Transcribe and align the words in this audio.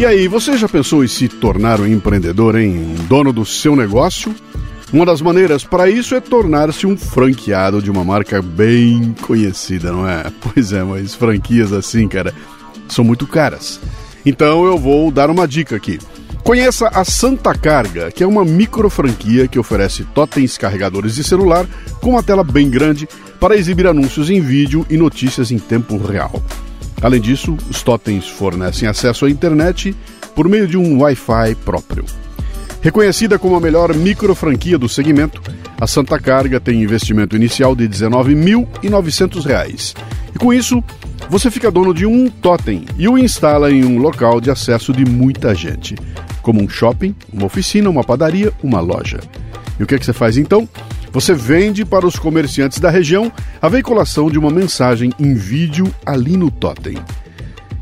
E 0.00 0.06
aí, 0.06 0.26
você 0.28 0.56
já 0.56 0.66
pensou 0.66 1.04
em 1.04 1.06
se 1.06 1.28
tornar 1.28 1.78
um 1.78 1.86
empreendedor, 1.86 2.56
em 2.56 2.74
um 2.74 2.94
dono 3.06 3.34
do 3.34 3.44
seu 3.44 3.76
negócio? 3.76 4.34
Uma 4.90 5.04
das 5.04 5.20
maneiras 5.20 5.62
para 5.62 5.90
isso 5.90 6.14
é 6.14 6.20
tornar-se 6.22 6.86
um 6.86 6.96
franqueado 6.96 7.82
de 7.82 7.90
uma 7.90 8.02
marca 8.02 8.40
bem 8.40 9.14
conhecida, 9.20 9.92
não 9.92 10.08
é? 10.08 10.24
Pois 10.40 10.72
é, 10.72 10.82
mas 10.82 11.14
franquias 11.14 11.70
assim, 11.70 12.08
cara, 12.08 12.32
são 12.88 13.04
muito 13.04 13.26
caras. 13.26 13.78
Então 14.24 14.64
eu 14.64 14.78
vou 14.78 15.10
dar 15.10 15.28
uma 15.28 15.46
dica 15.46 15.76
aqui. 15.76 15.98
Conheça 16.42 16.88
a 16.88 17.04
Santa 17.04 17.54
Carga, 17.54 18.10
que 18.10 18.24
é 18.24 18.26
uma 18.26 18.42
micro 18.42 18.88
franquia 18.88 19.46
que 19.46 19.58
oferece 19.58 20.04
totens 20.14 20.56
carregadores 20.56 21.14
de 21.16 21.22
celular 21.22 21.66
com 22.00 22.12
uma 22.12 22.22
tela 22.22 22.42
bem 22.42 22.70
grande 22.70 23.06
para 23.38 23.54
exibir 23.54 23.86
anúncios 23.86 24.30
em 24.30 24.40
vídeo 24.40 24.86
e 24.88 24.96
notícias 24.96 25.50
em 25.50 25.58
tempo 25.58 25.98
real. 25.98 26.42
Além 27.02 27.20
disso, 27.20 27.56
os 27.68 27.82
totens 27.82 28.28
fornecem 28.28 28.88
acesso 28.88 29.24
à 29.24 29.30
internet 29.30 29.94
por 30.34 30.48
meio 30.48 30.66
de 30.66 30.76
um 30.76 31.00
Wi-Fi 31.00 31.54
próprio. 31.64 32.04
Reconhecida 32.82 33.38
como 33.38 33.54
a 33.56 33.60
melhor 33.60 33.94
micro 33.94 34.34
franquia 34.34 34.78
do 34.78 34.88
segmento, 34.88 35.40
a 35.80 35.86
Santa 35.86 36.18
Carga 36.18 36.58
tem 36.58 36.82
investimento 36.82 37.36
inicial 37.36 37.76
de 37.76 37.84
R$ 37.84 37.90
19.900. 37.90 39.94
E 40.34 40.38
com 40.38 40.52
isso, 40.52 40.82
você 41.28 41.50
fica 41.50 41.70
dono 41.70 41.94
de 41.94 42.06
um 42.06 42.28
totem 42.28 42.84
e 42.98 43.08
o 43.08 43.18
instala 43.18 43.70
em 43.70 43.84
um 43.84 43.98
local 43.98 44.40
de 44.40 44.50
acesso 44.50 44.92
de 44.92 45.04
muita 45.04 45.54
gente, 45.54 45.94
como 46.42 46.60
um 46.62 46.68
shopping, 46.68 47.14
uma 47.32 47.46
oficina, 47.46 47.90
uma 47.90 48.04
padaria, 48.04 48.52
uma 48.62 48.80
loja. 48.80 49.20
E 49.78 49.82
o 49.82 49.86
que, 49.86 49.94
é 49.94 49.98
que 49.98 50.04
você 50.04 50.12
faz 50.12 50.36
então? 50.36 50.68
Você 51.12 51.34
vende 51.34 51.84
para 51.84 52.06
os 52.06 52.16
comerciantes 52.16 52.78
da 52.78 52.88
região 52.88 53.32
a 53.60 53.68
veiculação 53.68 54.30
de 54.30 54.38
uma 54.38 54.50
mensagem 54.50 55.12
em 55.18 55.34
vídeo 55.34 55.92
ali 56.06 56.36
no 56.36 56.50
totem. 56.50 56.96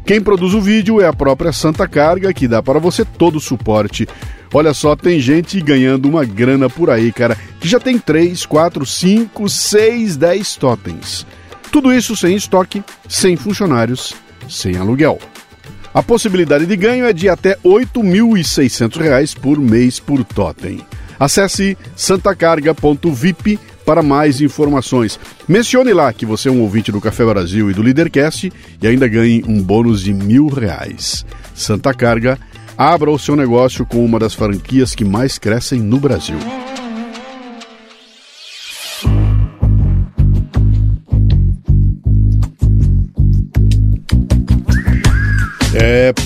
Quem 0.06 0.22
produz 0.22 0.54
o 0.54 0.60
vídeo 0.60 1.02
é 1.02 1.06
a 1.06 1.12
própria 1.12 1.52
Santa 1.52 1.86
Carga, 1.86 2.32
que 2.32 2.48
dá 2.48 2.62
para 2.62 2.78
você 2.78 3.04
todo 3.04 3.36
o 3.36 3.40
suporte. 3.40 4.08
Olha 4.54 4.72
só, 4.72 4.96
tem 4.96 5.20
gente 5.20 5.60
ganhando 5.60 6.08
uma 6.08 6.24
grana 6.24 6.70
por 6.70 6.88
aí, 6.88 7.12
cara, 7.12 7.36
que 7.60 7.68
já 7.68 7.78
tem 7.78 7.98
3, 7.98 8.46
4, 8.46 8.86
5, 8.86 9.48
6, 9.48 10.16
10 10.16 10.56
totens. 10.56 11.26
Tudo 11.70 11.92
isso 11.92 12.16
sem 12.16 12.34
estoque, 12.34 12.82
sem 13.06 13.36
funcionários, 13.36 14.14
sem 14.48 14.78
aluguel. 14.78 15.18
A 15.92 16.02
possibilidade 16.02 16.64
de 16.64 16.76
ganho 16.76 17.04
é 17.04 17.12
de 17.12 17.28
até 17.28 17.50
R$ 17.50 17.58
8.600 17.64 19.38
por 19.38 19.58
mês 19.58 20.00
por 20.00 20.24
totem. 20.24 20.80
Acesse 21.18 21.76
santacarga.vip 21.96 23.58
para 23.84 24.02
mais 24.02 24.40
informações. 24.40 25.18
Mencione 25.48 25.92
lá 25.92 26.12
que 26.12 26.26
você 26.26 26.48
é 26.48 26.52
um 26.52 26.60
ouvinte 26.60 26.92
do 26.92 27.00
Café 27.00 27.24
Brasil 27.24 27.70
e 27.70 27.74
do 27.74 27.82
Leadercast 27.82 28.52
e 28.82 28.86
ainda 28.86 29.08
ganhe 29.08 29.42
um 29.48 29.62
bônus 29.62 30.02
de 30.02 30.12
mil 30.12 30.46
reais. 30.48 31.24
Santa 31.54 31.94
Carga, 31.94 32.38
abra 32.76 33.10
o 33.10 33.18
seu 33.18 33.34
negócio 33.34 33.86
com 33.86 34.04
uma 34.04 34.18
das 34.18 34.34
franquias 34.34 34.94
que 34.94 35.04
mais 35.04 35.38
crescem 35.38 35.80
no 35.80 35.98
Brasil. 35.98 36.38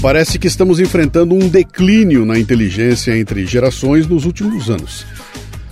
Parece 0.00 0.38
que 0.38 0.47
estamos 0.47 0.80
enfrentando 0.80 1.34
um 1.34 1.48
declínio 1.48 2.25
na 2.25 2.38
inteligência 2.38 3.16
entre 3.16 3.47
gerações 3.47 4.06
nos 4.06 4.25
últimos 4.25 4.70
anos. 4.70 5.06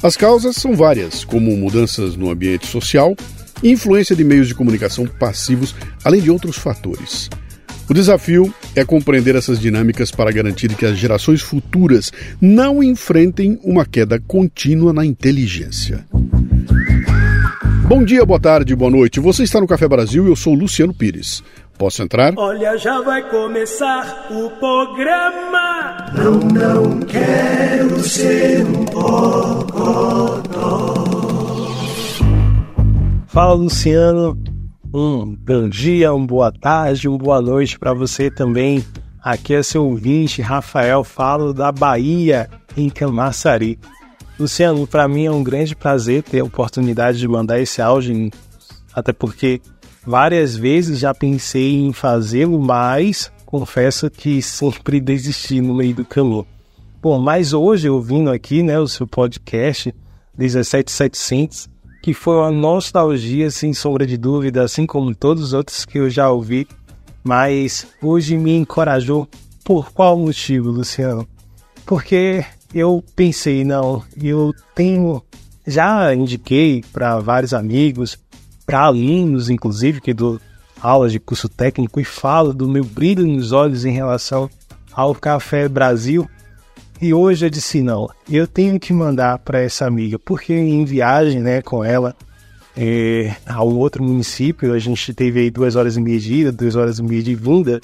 As 0.03 0.17
causas 0.17 0.57
são 0.57 0.75
várias, 0.75 1.25
como 1.25 1.57
mudanças 1.57 2.17
no 2.17 2.31
ambiente 2.31 2.67
social 2.67 3.15
influência 3.63 4.17
de 4.17 4.25
meios 4.25 4.49
de 4.49 4.55
comunicação 4.55 5.07
passivos, 5.07 5.75
além 6.05 6.21
de 6.21 6.31
outros 6.31 6.57
fatores. 6.57 7.29
O 7.89 7.95
desafio 7.95 8.55
é 8.77 8.85
compreender 8.85 9.35
essas 9.35 9.59
dinâmicas 9.59 10.11
para 10.11 10.31
garantir 10.31 10.75
que 10.77 10.87
as 10.87 10.97
gerações 10.97 11.41
futuras 11.41 12.13
não 12.41 12.83
enfrentem 12.83 13.59
uma 13.65 13.85
queda 13.85 14.21
contínua 14.21 14.93
na 14.93 15.05
inteligência. 15.05 16.07
Bom 17.89 18.05
dia, 18.05 18.25
boa 18.25 18.39
tarde, 18.39 18.77
boa 18.77 18.91
noite. 18.91 19.19
Você 19.19 19.43
está 19.43 19.61
no 19.61 19.67
Café 19.67 19.89
Brasil 19.89 20.25
e 20.25 20.31
eu 20.31 20.37
sou 20.37 20.55
Luciano 20.55 20.95
Pires. 20.95 21.43
Posso 21.81 22.03
entrar? 22.03 22.35
Olha, 22.37 22.77
já 22.77 23.01
vai 23.01 23.27
começar 23.31 24.27
o 24.31 24.51
programa. 24.51 26.13
Não, 26.15 26.33
não 26.33 27.01
quero 27.01 27.99
ser 28.01 28.67
um 28.67 28.85
bocodó. 28.85 30.43
Fala, 33.29 33.55
Luciano. 33.55 34.39
Um 34.93 35.35
bom 35.35 35.71
dia, 35.71 36.13
uma 36.13 36.27
boa 36.27 36.53
tarde, 36.53 37.09
uma 37.09 37.17
boa 37.17 37.41
noite 37.41 37.79
para 37.79 37.95
você 37.95 38.31
também. 38.31 38.85
Aqui 39.25 39.55
é 39.55 39.63
seu 39.63 39.87
ouvinte, 39.87 40.43
Rafael, 40.43 41.03
falo 41.03 41.55
da 41.55 41.73
Bahia, 41.73 42.51
em 42.77 42.91
Camaçari. 42.91 43.79
Luciano, 44.39 44.87
para 44.87 45.09
mim 45.09 45.25
é 45.25 45.31
um 45.31 45.43
grande 45.43 45.75
prazer 45.75 46.25
ter 46.25 46.41
a 46.41 46.45
oportunidade 46.45 47.19
de 47.19 47.27
mandar 47.27 47.59
esse 47.59 47.81
áudio, 47.81 48.31
até 48.93 49.15
porque 49.15 49.63
Várias 50.05 50.57
vezes 50.57 50.99
já 50.99 51.15
pensei 51.15 51.75
em 51.75 51.93
fazê-lo, 51.93 52.59
mas 52.59 53.31
confesso 53.45 54.11
que 54.11 54.41
sempre 54.41 55.01
desisti 55.01 55.61
no 55.61 55.75
meio 55.75 55.95
do 55.95 56.05
caminho. 56.05 56.47
Bom, 57.03 57.19
mas 57.19 57.53
hoje 57.53 57.89
eu 57.89 58.01
vindo 58.01 58.31
aqui, 58.31 58.63
né, 58.63 58.79
o 58.79 58.89
seu 58.89 59.07
podcast 59.07 59.95
17700, 60.37 61.69
que 62.03 62.15
foi 62.15 62.37
uma 62.37 62.51
nostalgia 62.51 63.51
sem 63.51 63.75
sombra 63.75 64.07
de 64.07 64.17
dúvida, 64.17 64.63
assim 64.63 64.87
como 64.87 65.15
todos 65.15 65.45
os 65.45 65.53
outros 65.53 65.85
que 65.85 65.99
eu 65.99 66.09
já 66.09 66.31
ouvi, 66.31 66.67
mas 67.23 67.87
hoje 68.03 68.37
me 68.37 68.57
encorajou. 68.57 69.29
Por 69.65 69.93
qual 69.93 70.19
motivo, 70.19 70.71
Luciano? 70.71 71.29
Porque 71.85 72.45
eu 72.75 73.05
pensei, 73.15 73.65
não, 73.65 74.03
eu 74.21 74.55
tenho 74.75 75.23
já 75.67 76.15
indiquei 76.15 76.83
para 76.93 77.19
vários 77.21 77.55
amigos, 77.55 78.19
para 78.71 78.83
alunos, 78.83 79.51
inclusive, 79.51 80.01
que 80.01 80.15
dou 80.15 80.41
aulas 80.81 81.11
de 81.11 81.19
curso 81.19 81.49
técnico 81.49 81.99
e 81.99 82.05
falo 82.05 82.55
do 82.55 82.69
meu 82.69 82.85
brilho 82.85 83.27
nos 83.27 83.51
olhos 83.51 83.85
em 83.85 83.91
relação 83.91 84.49
ao 84.93 85.13
Café 85.13 85.69
Brasil. 85.69 86.31
E 87.03 87.13
hoje 87.13 87.47
eu 87.47 87.51
disse: 87.51 87.83
não, 87.83 88.09
eu 88.31 88.47
tenho 88.47 88.79
que 88.79 88.93
mandar 88.93 89.41
para 89.41 89.61
essa 89.61 89.87
amiga, 89.87 90.21
porque 90.21 90.55
em 90.55 90.85
viagem 90.85 91.41
né, 91.41 91.61
com 91.61 91.83
ela 91.83 92.15
é, 92.77 93.35
a 93.45 93.65
um 93.65 93.77
outro 93.77 94.05
município, 94.05 94.73
a 94.73 94.79
gente 94.79 95.13
teve 95.15 95.41
aí 95.41 95.51
duas 95.51 95.75
horas 95.75 95.97
e 95.97 96.01
meia 96.01 96.21
de 96.21 96.33
ida, 96.33 96.53
duas 96.53 96.77
horas 96.77 97.01
e 97.01 97.03
meia 97.03 97.25
de 97.25 97.35
vinda. 97.35 97.81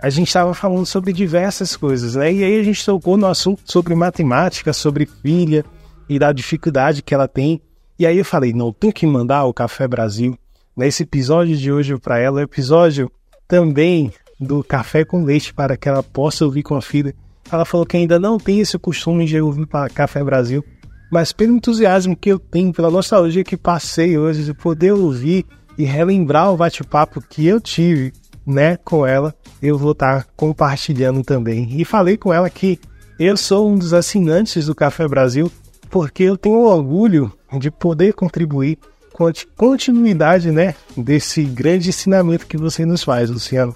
A 0.00 0.10
gente 0.10 0.28
estava 0.28 0.54
falando 0.54 0.86
sobre 0.86 1.12
diversas 1.12 1.76
coisas, 1.76 2.14
né? 2.14 2.32
E 2.32 2.44
aí 2.44 2.60
a 2.60 2.62
gente 2.62 2.86
tocou 2.86 3.16
no 3.16 3.26
assunto 3.26 3.62
sobre 3.64 3.96
matemática, 3.96 4.72
sobre 4.72 5.06
filha 5.06 5.64
e 6.08 6.20
da 6.20 6.30
dificuldade 6.30 7.02
que 7.02 7.12
ela 7.12 7.26
tem 7.26 7.60
e 7.98 8.06
aí 8.06 8.18
eu 8.18 8.24
falei, 8.24 8.52
não, 8.52 8.72
tem 8.72 8.90
que 8.90 9.06
mandar 9.06 9.44
o 9.44 9.54
Café 9.54 9.86
Brasil. 9.86 10.36
Nesse 10.76 11.04
episódio 11.04 11.56
de 11.56 11.70
hoje 11.70 11.96
para 11.96 12.18
ela, 12.18 12.40
é 12.40 12.44
episódio 12.44 13.10
também 13.46 14.12
do 14.40 14.64
Café 14.64 15.04
com 15.04 15.22
Leite 15.22 15.54
para 15.54 15.76
que 15.76 15.88
ela 15.88 16.02
possa 16.02 16.44
ouvir 16.44 16.64
com 16.64 16.74
a 16.74 16.82
filha. 16.82 17.14
Ela 17.50 17.64
falou 17.64 17.86
que 17.86 17.96
ainda 17.96 18.18
não 18.18 18.38
tem 18.38 18.58
esse 18.60 18.76
costume 18.78 19.26
de 19.26 19.40
ouvir 19.40 19.66
para 19.66 19.88
Café 19.88 20.24
Brasil, 20.24 20.64
mas 21.10 21.32
pelo 21.32 21.54
entusiasmo 21.54 22.16
que 22.16 22.30
eu 22.30 22.38
tenho, 22.38 22.72
pela 22.72 22.90
nostalgia 22.90 23.44
que 23.44 23.56
passei 23.56 24.18
hoje 24.18 24.44
de 24.44 24.52
poder 24.52 24.92
ouvir 24.92 25.46
e 25.78 25.84
relembrar 25.84 26.52
o 26.52 26.56
bate-papo 26.56 27.20
que 27.20 27.46
eu 27.46 27.60
tive, 27.60 28.12
né, 28.44 28.76
com 28.78 29.06
ela, 29.06 29.32
eu 29.62 29.78
vou 29.78 29.92
estar 29.92 30.24
tá 30.24 30.28
compartilhando 30.36 31.22
também. 31.22 31.80
E 31.80 31.84
falei 31.84 32.16
com 32.16 32.32
ela 32.32 32.50
que 32.50 32.80
eu 33.18 33.36
sou 33.36 33.70
um 33.70 33.78
dos 33.78 33.94
assinantes 33.94 34.66
do 34.66 34.74
Café 34.74 35.06
Brasil 35.06 35.50
porque 35.94 36.24
eu 36.24 36.36
tenho 36.36 36.58
orgulho 36.58 37.32
de 37.56 37.70
poder 37.70 38.14
contribuir 38.14 38.78
com 39.12 39.28
a 39.28 39.32
continuidade 39.56 40.50
né, 40.50 40.74
desse 40.96 41.44
grande 41.44 41.90
ensinamento 41.90 42.48
que 42.48 42.56
você 42.56 42.84
nos 42.84 43.04
faz, 43.04 43.30
Luciano. 43.30 43.72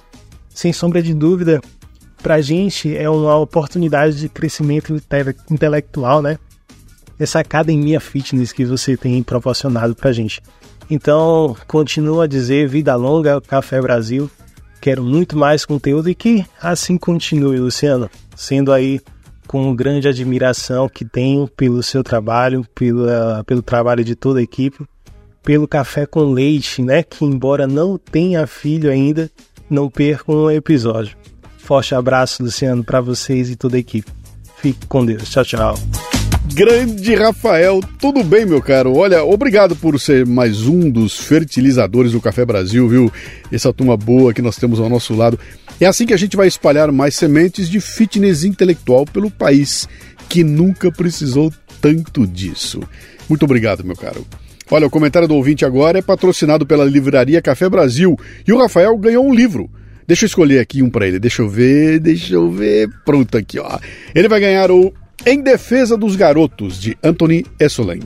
Sem 0.48 0.72
sombra 0.72 1.00
de 1.00 1.14
dúvida, 1.14 1.60
para 2.20 2.34
a 2.34 2.40
gente 2.40 2.96
é 2.96 3.08
uma 3.08 3.36
oportunidade 3.36 4.18
de 4.18 4.28
crescimento 4.28 5.00
intelectual, 5.48 6.20
né? 6.20 6.40
Essa 7.20 7.38
academia 7.38 8.00
fitness 8.00 8.50
que 8.50 8.64
você 8.64 8.96
tem 8.96 9.22
proporcionado 9.22 9.94
para 9.94 10.10
a 10.10 10.12
gente. 10.12 10.42
Então, 10.90 11.56
continuo 11.68 12.20
a 12.20 12.26
dizer 12.26 12.66
vida 12.66 12.96
longa 12.96 13.40
Café 13.40 13.80
Brasil. 13.80 14.28
Quero 14.80 15.04
muito 15.04 15.38
mais 15.38 15.64
conteúdo 15.64 16.10
e 16.10 16.16
que 16.16 16.44
assim 16.60 16.98
continue, 16.98 17.60
Luciano, 17.60 18.10
sendo 18.34 18.72
aí 18.72 19.00
com 19.48 19.74
grande 19.74 20.06
admiração 20.06 20.88
que 20.88 21.04
tenho 21.04 21.48
pelo 21.48 21.82
seu 21.82 22.04
trabalho, 22.04 22.64
pelo, 22.74 23.06
pelo 23.46 23.62
trabalho 23.62 24.04
de 24.04 24.14
toda 24.14 24.38
a 24.38 24.42
equipe, 24.42 24.86
pelo 25.42 25.66
café 25.66 26.04
com 26.04 26.20
leite, 26.30 26.82
né? 26.82 27.02
Que 27.02 27.24
embora 27.24 27.66
não 27.66 27.98
tenha 27.98 28.46
filho 28.46 28.90
ainda, 28.90 29.30
não 29.68 29.88
perca 29.88 30.30
um 30.30 30.50
episódio. 30.50 31.16
Forte 31.56 31.94
abraço, 31.94 32.42
Luciano, 32.42 32.84
para 32.84 33.00
vocês 33.00 33.50
e 33.50 33.56
toda 33.56 33.76
a 33.76 33.80
equipe. 33.80 34.12
Fique 34.58 34.86
com 34.86 35.04
Deus. 35.04 35.28
Tchau, 35.30 35.44
tchau. 35.44 36.07
Grande 36.54 37.14
Rafael, 37.14 37.80
tudo 38.00 38.24
bem, 38.24 38.44
meu 38.44 38.60
caro? 38.60 38.96
Olha, 38.96 39.22
obrigado 39.22 39.76
por 39.76 39.98
ser 40.00 40.26
mais 40.26 40.66
um 40.66 40.90
dos 40.90 41.18
fertilizadores 41.18 42.12
do 42.12 42.20
Café 42.20 42.44
Brasil, 42.44 42.88
viu? 42.88 43.12
Essa 43.52 43.72
turma 43.72 43.96
boa 43.96 44.34
que 44.34 44.42
nós 44.42 44.56
temos 44.56 44.80
ao 44.80 44.88
nosso 44.88 45.14
lado. 45.14 45.38
É 45.80 45.86
assim 45.86 46.06
que 46.06 46.14
a 46.14 46.16
gente 46.16 46.36
vai 46.36 46.48
espalhar 46.48 46.90
mais 46.90 47.14
sementes 47.14 47.68
de 47.68 47.80
fitness 47.80 48.42
intelectual 48.42 49.04
pelo 49.04 49.30
país, 49.30 49.88
que 50.28 50.42
nunca 50.42 50.90
precisou 50.90 51.52
tanto 51.80 52.26
disso. 52.26 52.80
Muito 53.28 53.44
obrigado, 53.44 53.84
meu 53.84 53.96
caro. 53.96 54.26
Olha, 54.70 54.86
o 54.86 54.90
comentário 54.90 55.28
do 55.28 55.34
ouvinte 55.34 55.64
agora 55.64 55.98
é 55.98 56.02
patrocinado 56.02 56.66
pela 56.66 56.84
Livraria 56.84 57.40
Café 57.40 57.68
Brasil 57.68 58.16
e 58.46 58.52
o 58.52 58.58
Rafael 58.58 58.96
ganhou 58.98 59.24
um 59.24 59.34
livro. 59.34 59.70
Deixa 60.06 60.24
eu 60.24 60.28
escolher 60.28 60.58
aqui 60.58 60.82
um 60.82 60.90
para 60.90 61.06
ele. 61.06 61.18
Deixa 61.18 61.42
eu 61.42 61.48
ver, 61.48 62.00
deixa 62.00 62.34
eu 62.34 62.50
ver. 62.50 62.88
Pronto 63.04 63.36
aqui, 63.36 63.58
ó. 63.58 63.78
Ele 64.14 64.26
vai 64.26 64.40
ganhar 64.40 64.70
o 64.70 64.92
Em 65.26 65.42
Defesa 65.42 65.96
dos 65.96 66.14
Garotos 66.14 66.80
de 66.80 66.96
Anthony 67.02 67.44
Essolen. 67.58 68.02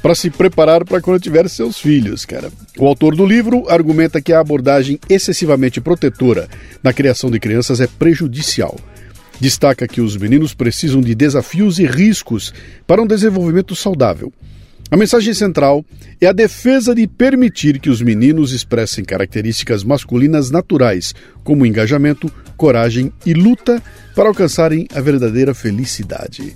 Para 0.00 0.14
se 0.14 0.30
preparar 0.30 0.84
para 0.84 1.00
quando 1.00 1.20
tiver 1.20 1.48
seus 1.48 1.78
filhos, 1.78 2.24
cara. 2.24 2.50
O 2.78 2.86
autor 2.86 3.16
do 3.16 3.26
livro 3.26 3.68
argumenta 3.68 4.22
que 4.22 4.32
a 4.32 4.38
abordagem 4.38 5.00
excessivamente 5.08 5.80
protetora 5.80 6.48
na 6.82 6.92
criação 6.92 7.28
de 7.30 7.40
crianças 7.40 7.80
é 7.80 7.86
prejudicial. 7.86 8.78
Destaca 9.40 9.88
que 9.88 10.00
os 10.00 10.16
meninos 10.16 10.54
precisam 10.54 11.00
de 11.00 11.14
desafios 11.14 11.78
e 11.80 11.86
riscos 11.86 12.54
para 12.86 13.02
um 13.02 13.06
desenvolvimento 13.06 13.74
saudável. 13.74 14.32
A 14.90 14.96
mensagem 14.96 15.34
central 15.34 15.84
é 16.20 16.26
a 16.26 16.32
defesa 16.32 16.94
de 16.94 17.06
permitir 17.06 17.78
que 17.78 17.90
os 17.90 18.00
meninos 18.00 18.52
expressem 18.52 19.04
características 19.04 19.84
masculinas 19.84 20.50
naturais, 20.50 21.14
como 21.44 21.66
engajamento, 21.66 22.32
coragem 22.58 23.10
e 23.24 23.32
luta 23.32 23.82
para 24.14 24.28
alcançarem 24.28 24.86
a 24.92 25.00
verdadeira 25.00 25.54
felicidade. 25.54 26.54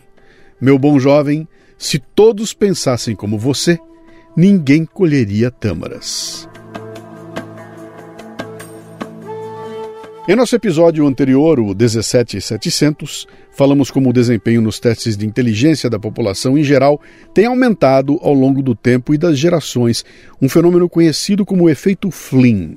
Meu 0.61 0.79
bom 0.79 0.97
jovem, 0.97 1.45
se 1.77 1.99
todos 1.99 2.53
pensassem 2.53 3.15
como 3.15 3.37
você, 3.37 3.77
ninguém 4.35 4.85
colheria 4.85 5.51
tâmaras. 5.51 6.47
Em 10.27 10.35
nosso 10.35 10.55
episódio 10.55 11.05
anterior, 11.05 11.59
o 11.59 11.75
17700, 11.75 13.27
falamos 13.51 13.91
como 13.91 14.09
o 14.09 14.13
desempenho 14.13 14.59
nos 14.59 14.79
testes 14.79 15.15
de 15.15 15.23
inteligência 15.23 15.87
da 15.87 15.99
população 15.99 16.57
em 16.57 16.63
geral 16.63 16.99
tem 17.31 17.45
aumentado 17.45 18.17
ao 18.23 18.33
longo 18.33 18.63
do 18.63 18.73
tempo 18.73 19.13
e 19.13 19.19
das 19.19 19.37
gerações, 19.37 20.03
um 20.41 20.49
fenômeno 20.49 20.89
conhecido 20.89 21.45
como 21.45 21.69
efeito 21.69 22.09
Flynn. 22.09 22.73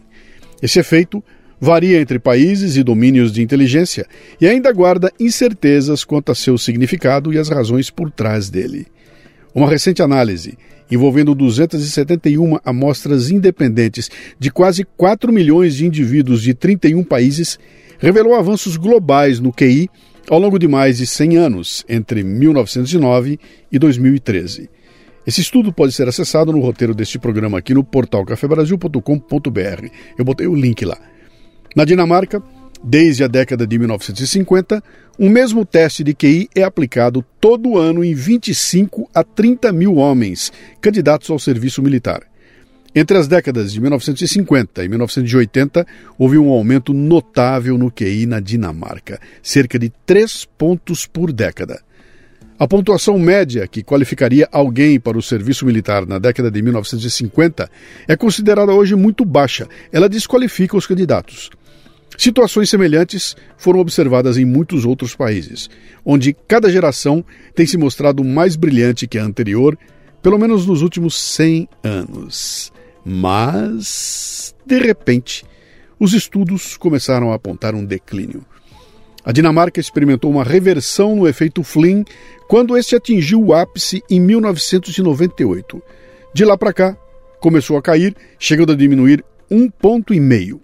Esse 0.61 0.79
efeito 0.79 1.25
varia 1.61 2.01
entre 2.01 2.19
países 2.19 2.77
e 2.77 2.83
domínios 2.83 3.33
de 3.33 3.43
inteligência 3.43 4.07
e 4.41 4.47
ainda 4.47 4.73
guarda 4.73 5.13
incertezas 5.19 6.05
quanto 6.05 6.33
a 6.33 6.35
seu 6.35 6.57
significado 6.57 7.33
e 7.33 7.39
as 7.39 7.49
razões 7.49 7.91
por 7.91 8.11
trás 8.11 8.49
dele. 8.49 8.87
Uma 9.55 9.69
recente 9.69 10.03
análise, 10.03 10.57
envolvendo 10.91 11.35
271 11.35 12.59
amostras 12.65 13.31
independentes 13.31 14.11
de 14.39 14.51
quase 14.51 14.85
4 14.97 15.33
milhões 15.33 15.75
de 15.75 15.87
indivíduos 15.87 16.43
de 16.43 16.55
31 16.55 17.03
países, 17.03 17.59
revelou 17.99 18.35
avanços 18.35 18.77
globais 18.77 19.41
no 19.41 19.53
QI 19.53 19.91
ao 20.29 20.39
longo 20.39 20.59
de 20.59 20.69
mais 20.69 20.99
de 20.99 21.07
100 21.07 21.37
anos, 21.39 21.85
entre 21.89 22.23
1909 22.23 23.39
e 23.73 23.79
2013. 23.79 24.69
Esse 25.27 25.41
estudo 25.41 25.73
pode 25.73 25.93
ser 25.93 26.09
acessado 26.09 26.53
no 26.53 26.61
roteiro 26.61 26.95
deste 26.95 27.19
programa 27.19 27.59
aqui 27.59 27.75
no 27.75 27.85
portal 27.85 28.25
cafebrasil.com.br. 28.25 29.89
Eu 30.17 30.25
botei 30.25 30.47
o 30.47 30.55
link 30.55 30.85
lá. 30.85 30.99
Na 31.77 31.85
Dinamarca, 31.85 32.43
desde 32.83 33.25
a 33.25 33.29
década 33.29 33.67
de 33.67 33.79
1950, 33.79 34.83
o 35.19 35.29
mesmo 35.29 35.65
teste 35.65 36.03
de 36.03 36.15
QI 36.15 36.49
é 36.55 36.63
aplicado 36.63 37.25
todo 37.41 37.77
ano 37.77 38.05
em 38.05 38.15
25 38.15 39.09
a 39.15 39.23
30 39.23 39.73
mil 39.73 39.97
homens 39.97 40.53
candidatos 40.81 41.29
ao 41.31 41.39
serviço 41.39 41.83
militar. 41.83 42.23
Entre 42.95 43.19
as 43.19 43.29
décadas 43.29 43.73
de 43.73 43.81
1950 43.81 44.83
e 44.83 44.89
1980, 44.89 45.87
houve 46.19 46.39
um 46.39 46.49
aumento 46.49 46.95
notável 46.95 47.77
no 47.77 47.91
QI 47.91 48.27
na 48.27 48.41
Dinamarca, 48.41 49.21
cerca 49.43 49.79
de 49.79 49.93
3 50.07 50.47
pontos 50.57 51.07
por 51.07 51.33
década. 51.33 51.81
A 52.59 52.67
pontuação 52.67 53.17
média 53.21 53.69
que 53.69 53.85
qualificaria 53.85 54.49
alguém 54.51 54.99
para 54.99 55.17
o 55.17 55.23
serviço 55.23 55.65
militar 55.65 56.05
na 56.07 56.19
década 56.19 56.51
de 56.51 56.61
1950 56.61 57.71
é 58.09 58.17
considerada 58.17 58.73
hoje 58.73 58.97
muito 58.97 59.25
baixa. 59.25 59.69
Ela 59.93 60.09
desqualifica 60.09 60.77
os 60.77 60.85
candidatos. 60.85 61.51
Situações 62.19 62.69
semelhantes 62.69 63.37
foram 63.57 63.79
observadas 63.79 64.37
em 64.37 64.45
muitos 64.45 64.85
outros 64.85 65.15
países, 65.15 65.71
onde 66.05 66.35
cada 66.49 66.69
geração 66.69 67.25
tem 67.55 67.65
se 67.65 67.79
mostrado 67.79 68.25
mais 68.25 68.57
brilhante 68.57 69.07
que 69.07 69.19
a 69.19 69.23
anterior, 69.23 69.79
pelo 70.21 70.37
menos 70.37 70.67
nos 70.67 70.83
últimos 70.83 71.17
100 71.17 71.69
anos. 71.85 72.73
Mas, 73.05 74.53
de 74.67 74.79
repente, 74.79 75.45
os 75.99 76.13
estudos 76.13 76.77
começaram 76.77 77.31
a 77.31 77.37
apontar 77.37 77.77
um 77.77 77.85
declínio. 77.85 78.45
A 79.25 79.31
Dinamarca 79.31 79.79
experimentou 79.79 80.29
uma 80.29 80.43
reversão 80.43 81.15
no 81.15 81.29
efeito 81.29 81.63
Flynn 81.63 82.03
quando 82.49 82.77
este 82.77 82.97
atingiu 82.97 83.41
o 83.41 83.55
ápice 83.55 84.03
em 84.11 84.19
1998. 84.19 85.81
De 86.35 86.45
lá 86.45 86.59
para 86.59 86.73
cá, 86.73 86.97
começou 87.39 87.77
a 87.77 87.83
cair, 87.83 88.17
chegando 88.41 88.73
a 88.73 88.77
diminuir 88.77 89.25
um 89.49 89.71
ponto 89.71 90.13
e 90.13 90.19
meio. 90.19 90.61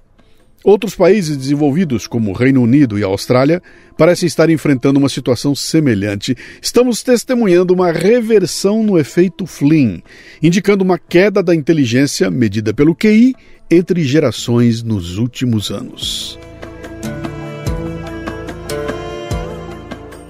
Outros 0.64 0.94
países 0.94 1.36
desenvolvidos, 1.36 2.06
como 2.06 2.32
Reino 2.32 2.62
Unido 2.62 2.98
e 2.98 3.02
Austrália, 3.02 3.62
parecem 3.98 4.26
estar 4.26 4.48
enfrentando 4.48 4.98
uma 4.98 5.10
situação 5.10 5.54
semelhante. 5.54 6.34
Estamos 6.60 7.02
testemunhando 7.02 7.74
uma 7.74 7.92
reversão 7.92 8.82
no 8.82 8.98
efeito 8.98 9.44
Flynn, 9.44 9.98
indicando 10.42 10.82
uma 10.82 10.98
queda 10.98 11.42
da 11.42 11.54
inteligência 11.54 12.30
medida 12.30 12.72
pelo 12.72 12.94
QI 12.94 13.34
entre 13.70 14.02
gerações 14.04 14.82
nos 14.82 15.18
últimos 15.18 15.70
anos. 15.70 16.38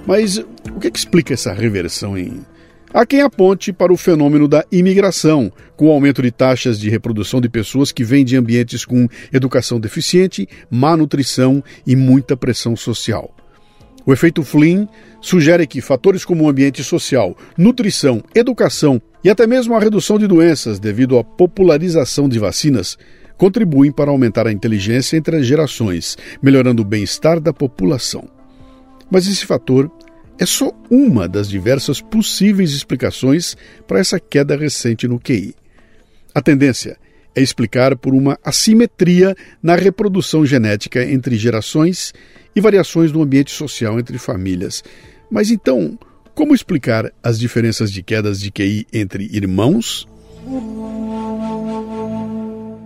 Mas 0.05 0.39
o 0.39 0.81
que, 0.81 0.89
é 0.89 0.91
que 0.91 0.99
explica 0.99 1.33
essa 1.33 1.53
reversão 1.53 2.19
em 2.19 2.45
Há 2.95 3.05
quem 3.05 3.23
aponte 3.23 3.73
para 3.73 3.93
o 3.93 3.97
fenômeno 3.97 4.47
da 4.47 4.65
imigração, 4.71 5.51
com 5.75 5.89
o 5.89 5.91
aumento 5.91 6.23
de 6.23 6.31
taxas 6.31 6.79
de 6.79 6.89
reprodução 6.89 7.41
de 7.41 7.49
pessoas 7.49 7.91
que 7.91 8.05
vêm 8.05 8.25
de 8.25 8.37
ambientes 8.37 8.85
com 8.85 9.09
educação 9.33 9.81
deficiente, 9.81 10.49
má 10.71 10.97
nutrição 10.97 11.61
e 11.85 11.97
muita 11.97 12.37
pressão 12.37 12.77
social. 12.77 13.35
O 14.07 14.13
efeito 14.13 14.45
Flynn 14.45 14.87
sugere 15.21 15.67
que 15.67 15.81
fatores 15.81 16.25
como 16.25 16.45
o 16.45 16.49
ambiente 16.49 16.85
social, 16.85 17.37
nutrição, 17.59 18.23
educação 18.33 19.03
e 19.25 19.29
até 19.29 19.45
mesmo 19.45 19.75
a 19.75 19.81
redução 19.81 20.17
de 20.17 20.29
doenças 20.29 20.79
devido 20.79 21.19
à 21.19 21.25
popularização 21.25 22.29
de 22.29 22.39
vacinas 22.39 22.97
contribuem 23.37 23.91
para 23.91 24.13
aumentar 24.13 24.47
a 24.47 24.53
inteligência 24.53 25.17
entre 25.17 25.35
as 25.35 25.45
gerações, 25.45 26.17
melhorando 26.41 26.83
o 26.83 26.85
bem-estar 26.85 27.41
da 27.41 27.53
população. 27.53 28.29
Mas 29.11 29.27
esse 29.27 29.45
fator 29.45 29.91
é 30.39 30.47
só 30.47 30.73
uma 30.91 31.29
das 31.29 31.49
diversas 31.49 32.01
possíveis 32.01 32.73
explicações 32.73 33.57
para 33.87 33.99
essa 33.99 34.19
queda 34.19 34.57
recente 34.57 35.07
no 35.07 35.21
QI. 35.21 35.55
A 36.35 36.43
tendência 36.43 36.97
é 37.35 37.43
explicar 37.43 37.97
por 37.97 38.15
uma 38.15 38.39
assimetria 38.45 39.35
na 39.63 39.75
reprodução 39.75 40.45
genética 40.47 41.05
entre 41.05 41.37
gerações 41.37 42.13
e 42.55 42.61
variações 42.61 43.13
no 43.13 43.23
ambiente 43.23 43.51
social 43.51 43.99
entre 43.99 44.19
famílias. 44.19 44.83
Mas 45.31 45.51
então, 45.51 45.99
como 46.35 46.55
explicar 46.55 47.13
as 47.23 47.39
diferenças 47.39 47.93
de 47.93 48.03
quedas 48.03 48.41
de 48.41 48.51
QI 48.51 48.87
entre 48.93 49.25
irmãos? 49.33 50.07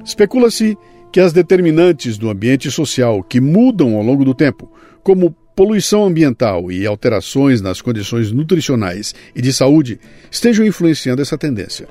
Especula-se 0.04 0.76
que 1.12 1.20
as 1.20 1.32
determinantes 1.32 2.18
do 2.18 2.30
ambiente 2.30 2.70
social 2.70 3.22
que 3.22 3.40
mudam 3.40 3.96
ao 3.96 4.02
longo 4.02 4.24
do 4.24 4.34
tempo, 4.34 4.70
como 5.02 5.34
poluição 5.58 6.04
ambiental 6.04 6.70
e 6.70 6.86
alterações 6.86 7.60
nas 7.60 7.82
condições 7.82 8.30
nutricionais 8.30 9.12
e 9.34 9.42
de 9.42 9.52
saúde, 9.52 9.98
estejam 10.30 10.64
influenciando 10.64 11.20
essa 11.20 11.36
tendência. 11.36 11.88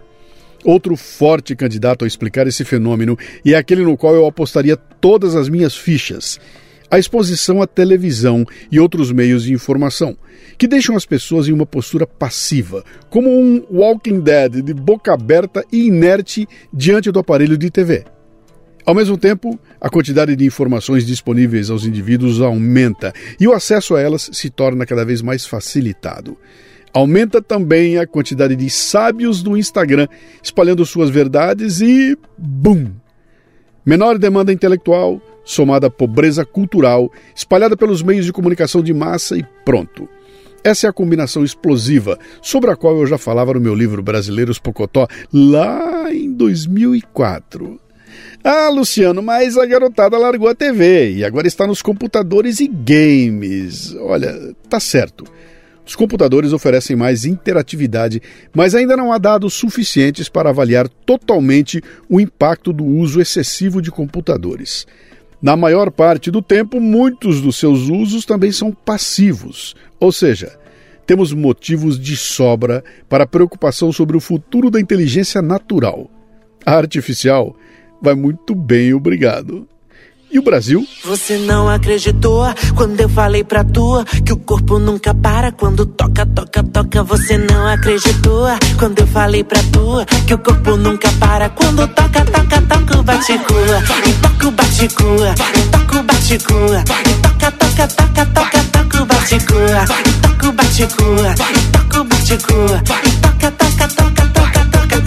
Outro 0.63 0.95
forte 0.95 1.53
candidato 1.53 2.05
a 2.05 2.07
explicar 2.07 2.47
esse 2.47 2.63
fenômeno 2.63 3.17
e 3.43 3.53
é 3.53 3.57
aquele 3.57 3.83
no 3.83 3.97
qual 3.97 4.15
eu 4.15 4.25
apostaria 4.25 4.77
todas 4.77 5.36
as 5.36 5.50
minhas 5.50 5.75
fichas 5.75 6.39
a 6.89 6.97
exposição 6.97 7.62
à 7.62 7.67
televisão 7.67 8.45
e 8.71 8.79
outros 8.79 9.12
meios 9.12 9.43
de 9.43 9.51
informação, 9.51 10.17
que 10.57 10.69
deixam 10.69 10.95
as 10.95 11.05
pessoas 11.05 11.50
em 11.50 11.51
uma 11.51 11.65
postura 11.65 12.07
passiva, 12.07 12.86
como 13.09 13.29
um 13.29 13.62
Walking 13.69 14.21
Dead 14.21 14.62
de 14.63 14.74
boca 14.74 15.13
aberta 15.13 15.65
e 15.69 15.88
inerte 15.88 16.47
diante 16.71 17.12
do 17.12 17.19
aparelho 17.19 17.57
de 17.57 17.69
TV. 17.69 18.05
Ao 18.86 18.95
mesmo 18.95 19.17
tempo, 19.17 19.59
a 19.79 19.89
quantidade 19.89 20.36
de 20.36 20.46
informações 20.46 21.05
disponíveis 21.05 21.69
aos 21.69 21.86
indivíduos 21.86 22.41
aumenta 22.41 23.13
e 23.39 23.48
o 23.48 23.53
acesso 23.53 23.96
a 23.96 24.01
elas 24.01 24.29
se 24.34 24.50
torna 24.50 24.86
cada 24.86 25.05
vez 25.05 25.22
mais 25.22 25.46
facilitado. 25.46 26.38
Aumenta 26.93 27.41
também 27.41 27.98
a 27.98 28.07
quantidade 28.07 28.55
de 28.55 28.69
sábios 28.69 29.43
do 29.43 29.55
Instagram 29.55 30.07
espalhando 30.41 30.86
suas 30.86 31.10
verdades 31.10 31.81
e. 31.81 32.17
BUM! 32.38 32.91
Menor 33.86 34.17
demanda 34.17 34.51
intelectual, 34.51 35.22
somada 35.46 35.88
à 35.88 35.89
pobreza 35.89 36.43
cultural, 36.43 37.12
espalhada 37.36 37.77
pelos 37.77 38.01
meios 38.01 38.25
de 38.25 38.34
comunicação 38.34 38.81
de 38.81 38.93
massa 38.93 39.38
e 39.38 39.46
pronto. 39.63 40.10
Essa 40.63 40.88
é 40.88 40.89
a 40.89 40.93
combinação 40.93 41.46
explosiva 41.46 42.17
sobre 42.41 42.72
a 42.72 42.75
qual 42.75 42.98
eu 42.98 43.07
já 43.07 43.17
falava 43.17 43.53
no 43.53 43.62
meu 43.62 43.74
livro 43.74 44.03
Brasileiros 44.03 44.60
Pocotó 44.60 45.07
lá 45.31 46.12
em 46.12 46.34
2004. 46.34 47.87
Ah, 48.43 48.69
Luciano, 48.69 49.21
mas 49.21 49.57
a 49.57 49.65
garotada 49.65 50.17
largou 50.17 50.47
a 50.47 50.55
TV 50.55 51.13
e 51.13 51.25
agora 51.25 51.47
está 51.47 51.67
nos 51.67 51.81
computadores 51.81 52.59
e 52.59 52.67
games. 52.67 53.95
Olha, 53.95 54.55
tá 54.69 54.79
certo. 54.79 55.25
Os 55.86 55.95
computadores 55.95 56.51
oferecem 56.51 56.97
mais 56.97 57.24
interatividade, 57.24 58.21
mas 58.53 58.75
ainda 58.75 58.97
não 58.97 59.13
há 59.13 59.17
dados 59.17 59.53
suficientes 59.53 60.27
para 60.27 60.50
avaliar 60.50 60.89
totalmente 60.89 61.81
o 62.09 62.19
impacto 62.19 62.74
do 62.74 62.83
uso 62.83 63.21
excessivo 63.21 63.81
de 63.81 63.89
computadores. 63.89 64.86
Na 65.41 65.55
maior 65.55 65.89
parte 65.89 66.29
do 66.29 66.41
tempo, 66.41 66.81
muitos 66.81 67.39
dos 67.39 67.55
seus 67.55 67.89
usos 67.89 68.25
também 68.25 68.51
são 68.51 68.71
passivos, 68.71 69.75
ou 69.97 70.12
seja, 70.12 70.59
temos 71.05 71.31
motivos 71.31 71.97
de 71.97 72.17
sobra 72.17 72.83
para 73.07 73.25
preocupação 73.25 73.89
sobre 73.93 74.17
o 74.17 74.19
futuro 74.19 74.69
da 74.69 74.81
inteligência 74.81 75.41
natural. 75.41 76.12
A 76.65 76.74
artificial 76.74 77.55
vai 78.01 78.16
muito 78.16 78.56
bem, 78.56 78.94
obrigado. 78.94 79.68
E 80.30 80.38
o 80.38 80.42
Brasil? 80.42 80.86
Você 81.06 81.38
não 81.38 81.70
acreditou 81.70 82.44
quando 82.75 83.00
eu 83.00 83.08
falei 83.08 83.46
pra 83.46 83.63
tu 83.63 84.04
que 84.25 84.34
o 84.34 84.38
corpo 84.38 84.77
nunca 84.77 85.13
para 85.13 85.54
quando 85.54 85.86
toca, 85.86 86.25
toca, 86.25 86.63
toca. 86.63 87.04
Você 87.04 87.38
não 87.38 87.66
acreditou 87.66 88.46
quando 88.77 89.00
eu 89.00 89.08
falei 89.08 89.44
pra 89.44 89.60
tu 89.72 90.06
que 90.25 90.34
o 90.34 90.38
corpo 90.38 90.75
nunca 90.75 91.10
para 91.13 91.50
quando 91.50 91.88
toca, 91.88 92.25
toca, 92.25 92.62
toca 92.62 93.00
o 93.00 93.04
baticua. 93.04 93.84
E 94.06 94.13
toca 94.22 94.48
o 94.48 94.51
baticua, 94.51 95.34
e 95.56 95.62
toca 95.72 96.00
o 96.00 96.04
baticua. 96.04 96.84
E 97.10 97.13
toca, 97.22 97.51
toca, 97.51 97.88
toca, 97.88 98.25
toca, 98.25 98.63
toca 98.66 99.01
o 99.01 99.06
baticua. 99.06 99.86
E 100.06 100.22
toca 100.22 100.48
o 100.48 100.51
baticua, 100.51 101.36
e 101.56 101.72
toca 101.72 102.01
o 102.01 102.04
baticua. 102.04 102.84
E 103.06 103.12
toca, 103.22 103.51
toca, 103.51 103.88
toca, 103.88 103.88
toca, 103.88 104.37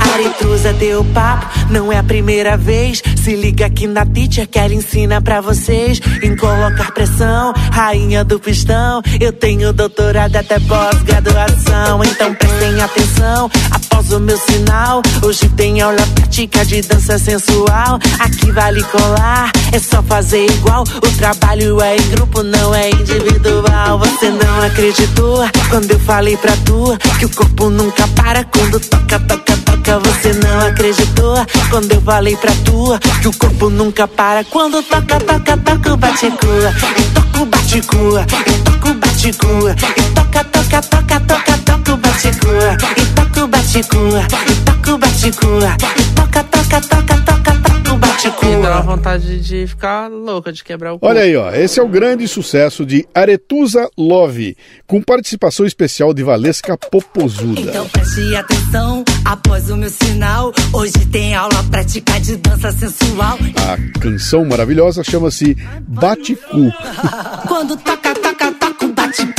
toca. 0.01 0.11
Aretusa 0.11 0.73
deu 0.75 1.05
papo, 1.05 1.47
não 1.71 1.93
é 1.93 1.99
a 1.99 2.03
primeira 2.03 2.57
vez. 2.57 3.03
Se 3.23 3.37
liga 3.37 3.67
aqui 3.67 3.87
na 3.87 4.05
teacher 4.05 4.47
que 4.49 4.59
ela 4.59 4.75
ensina 4.75 5.21
pra 5.21 5.41
vocês 5.41 6.01
em 6.23 6.35
colocar 6.37 6.93
pressão. 6.93 7.53
Rainha 7.73 8.25
do 8.25 8.41
pistão, 8.41 9.03
eu 9.21 9.33
tenho 9.33 9.73
doutorado 9.73 10.37
até 10.37 10.59
pós-graduação. 10.61 12.03
Então 12.05 12.35
prestem 12.35 12.81
atenção, 12.81 13.51
após 13.71 14.13
o 14.13 14.21
meu 14.21 14.39
sinal. 14.39 15.03
Hoje 15.23 15.49
tem 15.51 15.81
aula 15.81 16.07
prática 16.15 16.65
de 16.65 16.83
dança 16.83 17.19
sensual. 17.19 17.99
Aqui 18.19 18.51
vale 18.51 18.83
colar, 18.85 19.51
é 19.73 19.79
só 19.79 20.03
fazer 20.03 20.47
igual. 20.47 20.83
O 20.83 21.17
trabalho 21.19 21.81
é 21.81 21.97
em 21.97 22.09
grupo, 22.11 22.43
não 22.43 22.75
é 22.75 22.91
individual. 22.91 23.99
Você 23.99 24.31
não 24.31 24.63
acreditou 24.63 25.47
quando 25.69 25.91
eu 25.91 26.01
falei 26.01 26.37
pra 26.37 26.53
tu 26.65 26.97
que 27.19 27.27
o 27.27 27.29
corpo 27.31 27.71
nunca 27.71 28.07
para 28.09 28.45
quando 28.45 28.81
toca, 28.81 29.19
toca, 29.21 29.57
toca. 29.57 29.70
Você 29.99 30.33
não 30.35 30.61
acreditou 30.61 31.35
quando 31.69 31.91
eu 31.91 32.01
falei 32.03 32.37
pra 32.37 32.53
tu 32.65 32.97
que 33.21 33.27
o 33.27 33.33
corpo 33.33 33.69
nunca 33.69 34.07
para 34.07 34.45
quando 34.45 34.83
toca, 34.85 35.19
toca, 35.19 35.57
toca 35.57 35.93
o 35.93 35.97
baticua. 35.97 36.73
E 36.97 37.03
toca 37.13 37.43
o 37.43 37.47
baticua, 37.47 38.27
e 38.47 38.53
toca 38.63 38.91
o 38.91 38.95
baticua. 38.95 39.77
E 39.99 40.03
toca, 40.15 40.45
toca, 40.45 40.83
toca, 40.83 41.21
toca, 41.21 41.59
toca 41.59 41.93
o 41.93 41.97
baticua. 41.97 42.77
E 42.97 43.07
toca 43.07 43.45
o 43.45 43.49
baticua, 43.49 44.27
e 44.49 44.55
toca 44.65 44.95
o 44.95 44.99
baticua. 44.99 45.77
E 45.99 46.03
toca, 46.15 46.45
toca, 46.45 46.81
toca, 46.81 47.19
toca, 47.19 47.53
toca 47.53 47.93
o 47.93 47.97
baticua. 47.97 48.40
Dá 48.63 48.81
uma 48.81 48.97
vontade 48.97 49.41
de 49.41 49.67
ficar 49.67 50.09
louca, 50.09 50.53
de 50.53 50.63
quebrar 50.63 50.93
o 50.93 50.99
corpo. 50.99 51.07
Olha 51.07 51.23
aí, 51.23 51.37
ó, 51.37 51.51
esse 51.53 51.81
é 51.81 51.83
o 51.83 51.89
grande 51.89 52.29
sucesso 52.29 52.85
de 52.85 53.07
Aretusa 53.15 53.89
Love, 53.97 54.57
com 54.87 55.01
participação 55.03 55.65
especial 55.65 56.13
de 56.13 56.23
Valesca 56.23 56.77
Popozuda. 56.77 57.61
Então 57.61 57.89
preste 57.89 58.37
atenção, 58.37 59.05
após 59.25 59.71
o 59.71 59.77
meu 59.77 59.91
sinal. 59.91 60.53
Hoje 60.73 61.07
tem 61.11 61.35
aula 61.35 61.63
prática 61.71 62.21
de 62.21 62.37
dança 62.37 62.71
sensual. 62.73 63.39
A 63.57 63.99
canção 64.01 64.45
maravilhosa 64.45 65.03
chama-se 65.03 65.57
Bate-Cu. 65.89 66.71
Quando 67.49 67.77
toca, 67.79 68.15
toca, 68.15 68.53
toca 68.53 68.87
o 68.87 68.93
bate-cu. 68.93 69.33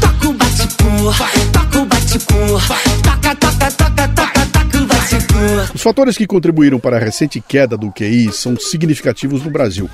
Toca 0.00 0.28
o 0.28 0.32
bate-cu. 0.32 1.52
Toca 1.52 1.78
o 1.78 1.84
bate-cu. 1.86 2.32
Toca, 3.02 3.36
toca, 3.36 3.70
toca, 3.70 4.08
toca. 4.08 4.31
Os 5.74 5.80
fatores 5.82 6.16
que 6.16 6.26
contribuíram 6.26 6.78
para 6.78 6.96
a 6.96 7.00
recente 7.00 7.40
queda 7.40 7.76
do 7.76 7.90
QI 7.90 8.32
são 8.32 8.56
significativos 8.56 9.42
no 9.42 9.50
Brasil. 9.50 9.88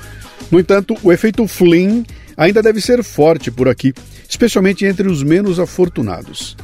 No 0.50 0.58
entanto, 0.58 0.96
o 1.02 1.12
efeito 1.12 1.46
Flynn 1.46 2.02
ainda 2.36 2.62
deve 2.62 2.80
ser 2.80 3.02
forte 3.02 3.50
por 3.50 3.68
aqui, 3.68 3.94
especialmente 4.28 4.84
entre 4.84 5.08
os 5.08 5.22
menos 5.22 5.58
afortunados. 5.58 6.56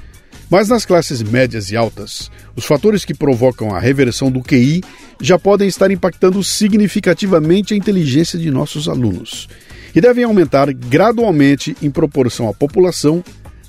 Mas 0.50 0.68
nas 0.68 0.84
classes 0.84 1.22
médias 1.22 1.70
e 1.70 1.76
altas, 1.76 2.30
os 2.54 2.64
fatores 2.64 3.04
que 3.04 3.14
provocam 3.14 3.74
a 3.74 3.80
reversão 3.80 4.30
do 4.30 4.42
QI 4.42 4.82
já 5.20 5.38
podem 5.38 5.66
estar 5.66 5.90
impactando 5.90 6.42
significativamente 6.44 7.72
a 7.72 7.76
inteligência 7.76 8.38
de 8.38 8.50
nossos 8.50 8.88
alunos 8.88 9.48
e 9.94 10.00
devem 10.00 10.24
aumentar 10.24 10.72
gradualmente 10.72 11.76
em 11.80 11.90
proporção 11.90 12.48
à 12.48 12.52
população 12.52 13.24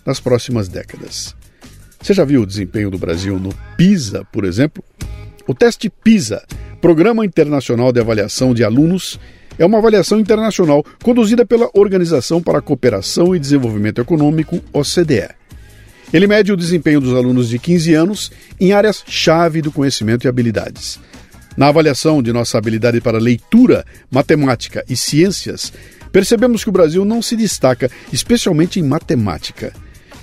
nas 0.06 0.20
próximas 0.20 0.68
décadas. 0.68 1.36
Você 2.06 2.14
já 2.14 2.24
viu 2.24 2.44
o 2.44 2.46
desempenho 2.46 2.92
do 2.92 3.00
Brasil 3.00 3.40
no 3.40 3.50
PISA, 3.76 4.24
por 4.32 4.46
exemplo? 4.46 4.84
O 5.48 5.56
teste 5.56 5.90
PISA, 5.90 6.46
Programa 6.80 7.26
Internacional 7.26 7.92
de 7.92 8.00
Avaliação 8.00 8.54
de 8.54 8.64
Alunos, 8.64 9.20
é 9.58 9.66
uma 9.66 9.80
avaliação 9.80 10.20
internacional 10.20 10.86
conduzida 11.02 11.44
pela 11.48 11.68
Organização 11.74 12.44
para 12.44 12.60
a 12.60 12.62
Cooperação 12.62 13.36
e 13.36 13.40
Desenvolvimento 13.40 14.00
Econômico, 14.02 14.62
OCDE. 14.72 15.30
Ele 16.14 16.28
mede 16.28 16.54
o 16.54 16.56
desempenho 16.56 17.02
dos 17.02 17.16
alunos 17.16 17.50
de 17.50 17.58
15 17.58 17.96
anos 17.96 18.32
em 18.60 18.72
áreas-chave 18.72 19.60
do 19.64 19.72
conhecimento 19.72 20.26
e 20.26 20.28
habilidades. 20.28 21.00
Na 21.58 21.70
avaliação 21.70 22.22
de 22.22 22.32
nossa 22.32 22.56
habilidade 22.60 23.02
para 23.02 23.18
leitura, 23.18 23.84
matemática 24.12 24.86
e 24.88 24.96
ciências, 24.96 25.74
percebemos 26.12 26.64
que 26.64 26.70
o 26.70 26.74
Brasil 26.74 27.04
não 27.04 27.20
se 27.20 27.36
destaca, 27.36 27.90
especialmente 28.14 28.80
em 28.80 28.84
matemática. 28.84 29.74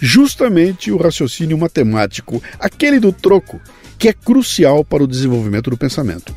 Justamente 0.05 0.91
o 0.91 0.97
raciocínio 0.97 1.57
matemático, 1.57 2.43
aquele 2.59 2.99
do 2.99 3.13
troco, 3.13 3.61
que 3.97 4.09
é 4.09 4.13
crucial 4.13 4.85
para 4.85 5.05
o 5.05 5.07
desenvolvimento 5.07 5.71
do 5.71 5.77
pensamento. 5.77 6.35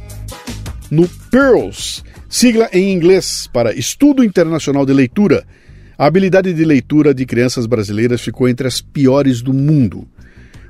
No 0.91 1.09
PEARLS, 1.31 2.03
sigla 2.29 2.69
em 2.71 2.93
inglês 2.93 3.49
para 3.51 3.73
Estudo 3.73 4.23
Internacional 4.23 4.85
de 4.85 4.93
Leitura, 4.93 5.47
a 5.97 6.05
habilidade 6.05 6.53
de 6.53 6.63
leitura 6.63 7.11
de 7.11 7.25
crianças 7.25 7.65
brasileiras 7.65 8.21
ficou 8.21 8.47
entre 8.47 8.67
as 8.67 8.81
piores 8.81 9.41
do 9.41 9.51
mundo. 9.51 10.07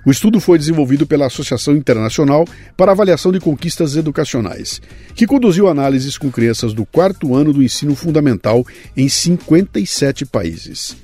O 0.05 0.11
estudo 0.11 0.39
foi 0.39 0.57
desenvolvido 0.57 1.05
pela 1.05 1.25
Associação 1.25 1.75
Internacional 1.75 2.47
para 2.77 2.93
Avaliação 2.93 3.33
de 3.33 3.41
Conquistas 3.41 3.97
Educacionais, 3.97 4.81
que 5.13 5.27
conduziu 5.27 5.67
análises 5.67 6.17
com 6.17 6.31
crianças 6.31 6.73
do 6.73 6.85
quarto 6.85 7.35
ano 7.35 7.51
do 7.51 7.61
ensino 7.61 7.93
fundamental 7.93 8.65
em 8.95 9.09
57 9.09 10.25
países. 10.25 11.03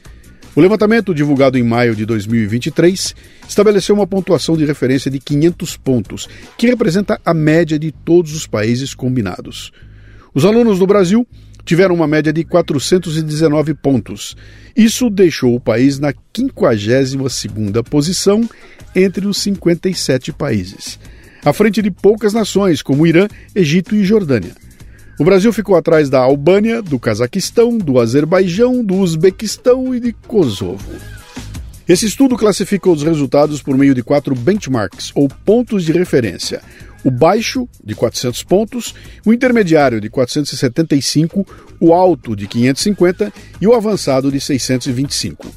O 0.54 0.60
levantamento, 0.60 1.14
divulgado 1.14 1.58
em 1.58 1.64
maio 1.64 1.96
de 1.96 2.06
2023, 2.06 3.16
estabeleceu 3.48 3.96
uma 3.96 4.06
pontuação 4.06 4.58
de 4.58 4.66
referência 4.66 5.10
de 5.10 5.18
500 5.18 5.78
pontos, 5.78 6.28
que 6.58 6.68
representa 6.68 7.20
a 7.26 7.34
média 7.34 7.80
de 7.80 7.90
todos 7.92 8.36
os 8.36 8.46
países 8.46 8.94
combinados. 8.94 9.72
Os 10.34 10.44
alunos 10.44 10.78
do 10.78 10.86
Brasil 10.86 11.26
tiveram 11.64 11.96
uma 11.96 12.08
média 12.08 12.34
de 12.34 12.44
419 12.44 13.74
pontos. 13.76 14.36
Isso 14.76 15.10
deixou 15.10 15.56
o 15.56 15.60
país 15.60 16.00
na 16.00 16.14
52ª 16.34 17.82
posição 17.84 18.48
entre 18.94 19.28
os 19.28 19.38
57 19.38 20.34
países, 20.34 21.00
à 21.46 21.54
frente 21.54 21.82
de 21.82 21.90
poucas 21.90 22.34
nações 22.34 22.82
como 22.82 23.08
Irã, 23.08 23.30
Egito 23.56 23.96
e 23.96 24.04
Jordânia. 24.04 24.54
O 25.22 25.24
Brasil 25.24 25.54
ficou 25.54 25.76
atrás 25.76 26.10
da 26.10 26.18
Albânia, 26.18 26.82
do 26.82 26.98
Cazaquistão, 26.98 27.78
do 27.78 28.00
Azerbaijão, 28.00 28.84
do 28.84 28.96
Uzbequistão 28.96 29.94
e 29.94 30.00
de 30.00 30.14
Kosovo. 30.14 30.84
Esse 31.88 32.08
estudo 32.08 32.36
classifica 32.36 32.90
os 32.90 33.04
resultados 33.04 33.62
por 33.62 33.78
meio 33.78 33.94
de 33.94 34.02
quatro 34.02 34.34
benchmarks, 34.34 35.12
ou 35.14 35.30
pontos 35.46 35.86
de 35.86 35.92
referência. 35.92 36.64
O 37.04 37.12
baixo, 37.12 37.70
de 37.86 37.94
400 37.94 38.42
pontos, 38.42 38.96
o 39.24 39.32
intermediário, 39.32 40.02
de 40.02 40.10
475, 40.10 41.46
o 41.80 41.94
alto, 41.94 42.36
de 42.36 42.48
550 42.48 43.32
e 43.62 43.68
o 43.68 43.76
avançado, 43.76 44.32
de 44.32 44.42
625. 44.42 45.48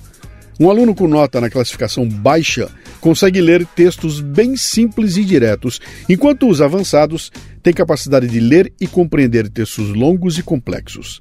Um 0.61 0.69
aluno 0.69 0.95
com 0.95 1.09
nota 1.09 1.41
na 1.41 1.49
classificação 1.49 2.07
baixa 2.07 2.71
consegue 3.05 3.39
ler 3.39 3.67
textos 3.67 4.19
bem 4.19 4.57
simples 4.57 5.19
e 5.19 5.25
diretos, 5.27 5.79
enquanto 6.09 6.49
os 6.49 6.63
avançados 6.63 7.31
têm 7.63 7.75
capacidade 7.75 8.27
de 8.27 8.41
ler 8.41 8.73
e 8.81 8.87
compreender 8.87 9.47
textos 9.51 9.91
longos 9.91 10.39
e 10.39 10.43
complexos. 10.43 11.21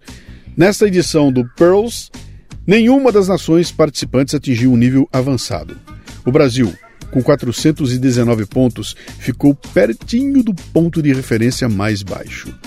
Nesta 0.56 0.88
edição 0.88 1.30
do 1.30 1.46
Pearls, 1.58 2.10
nenhuma 2.66 3.12
das 3.12 3.28
nações 3.28 3.70
participantes 3.70 4.34
atingiu 4.34 4.72
um 4.72 4.78
nível 4.78 5.10
avançado. 5.12 5.78
O 6.26 6.32
Brasil, 6.32 6.74
com 7.12 7.22
419 7.22 8.46
pontos, 8.46 8.96
ficou 9.20 9.54
pertinho 9.54 10.42
do 10.42 10.56
ponto 10.72 11.02
de 11.02 11.12
referência 11.12 11.68
mais 11.68 12.02
baixo. 12.02 12.58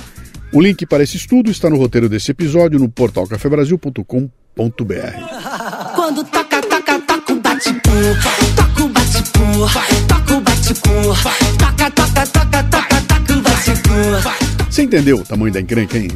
O 0.53 0.61
link 0.61 0.85
para 0.85 1.03
esse 1.03 1.17
estudo 1.17 1.51
está 1.51 1.71
no 1.71 1.79
roteiro 1.79 2.07
desse 2.07 2.33
episódio 2.33 2.79
no 2.79 2.91
portal 2.91 3.27
cafebrasil.com.br. 3.27 4.21
Quando 5.95 6.23
toca, 6.23 6.61
toca, 6.61 7.01
toca 7.01 7.46
o 7.57 7.59
bate 7.59 8.53
toca 8.55 8.83
o 8.83 8.89
bate 8.91 9.23
toca 9.33 10.35
o 10.35 10.41
bate 10.43 10.75
toca, 10.75 11.91
toca, 11.91 12.27
toca, 12.27 12.63
toca, 12.65 13.01
toca 13.09 13.33
o 13.33 13.41
bate 13.41 14.71
Você 14.71 14.83
entendeu 14.83 15.17
o 15.17 15.25
tamanho 15.25 15.55
da 15.55 15.61
encrenca, 15.61 15.97
hein? 15.97 16.11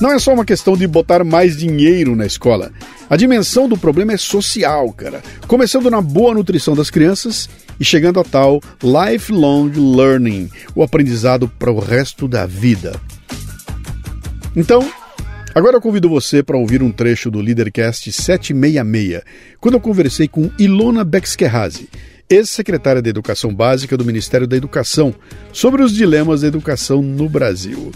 Não 0.00 0.10
é 0.10 0.18
só 0.18 0.34
uma 0.34 0.44
questão 0.44 0.76
de 0.76 0.88
botar 0.88 1.22
mais 1.22 1.56
dinheiro 1.56 2.16
na 2.16 2.26
escola. 2.26 2.72
A 3.08 3.16
dimensão 3.16 3.68
do 3.68 3.78
problema 3.78 4.14
é 4.14 4.16
social, 4.16 4.92
cara. 4.92 5.22
Começando 5.46 5.90
na 5.90 6.00
boa 6.00 6.34
nutrição 6.34 6.74
das 6.74 6.90
crianças 6.90 7.48
e 7.78 7.84
chegando 7.84 8.18
a 8.18 8.24
tal 8.24 8.60
lifelong 8.82 9.70
learning, 9.96 10.50
o 10.74 10.82
aprendizado 10.82 11.46
para 11.46 11.70
o 11.70 11.78
resto 11.78 12.26
da 12.26 12.46
vida. 12.46 13.00
Então, 14.56 14.90
agora 15.54 15.76
eu 15.76 15.80
convido 15.80 16.08
você 16.08 16.42
para 16.42 16.56
ouvir 16.56 16.82
um 16.82 16.92
trecho 16.92 17.30
do 17.30 17.40
Leadercast 17.40 18.10
766, 18.12 19.22
quando 19.60 19.74
eu 19.74 19.80
conversei 19.80 20.28
com 20.28 20.50
Ilona 20.58 21.04
Bexkerhazi, 21.04 21.88
ex-secretária 22.28 23.02
de 23.02 23.10
Educação 23.10 23.54
Básica 23.54 23.96
do 23.96 24.04
Ministério 24.04 24.46
da 24.46 24.56
Educação, 24.56 25.14
sobre 25.52 25.82
os 25.82 25.92
dilemas 25.92 26.42
da 26.42 26.48
educação 26.48 27.02
no 27.02 27.28
Brasil. 27.28 27.90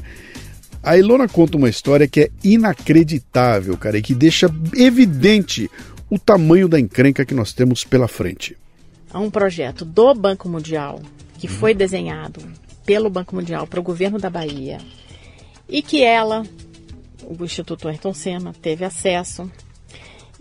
A 0.82 0.98
Ilona 0.98 1.28
conta 1.28 1.56
uma 1.56 1.68
história 1.68 2.06
que 2.06 2.20
é 2.20 2.30
inacreditável, 2.42 3.76
cara, 3.76 3.96
e 3.96 4.02
que 4.02 4.14
deixa 4.14 4.52
evidente 4.76 5.70
o 6.10 6.18
tamanho 6.18 6.68
da 6.68 6.78
encrenca 6.78 7.24
que 7.24 7.34
nós 7.34 7.52
temos 7.52 7.84
pela 7.84 8.06
frente. 8.06 8.56
Há 9.10 9.20
um 9.20 9.30
projeto 9.30 9.84
do 9.84 10.14
Banco 10.14 10.48
Mundial 10.48 11.00
que 11.38 11.48
foi 11.48 11.74
desenhado 11.74 12.40
pelo 12.84 13.08
Banco 13.08 13.34
Mundial 13.34 13.66
para 13.66 13.80
o 13.80 13.82
governo 13.82 14.18
da 14.18 14.28
Bahia 14.28 14.78
e 15.68 15.82
que 15.82 16.02
ela, 16.02 16.44
o 17.28 17.44
Instituto 17.44 17.88
Ayrton 17.88 18.14
Senna, 18.14 18.52
teve 18.52 18.84
acesso 18.84 19.50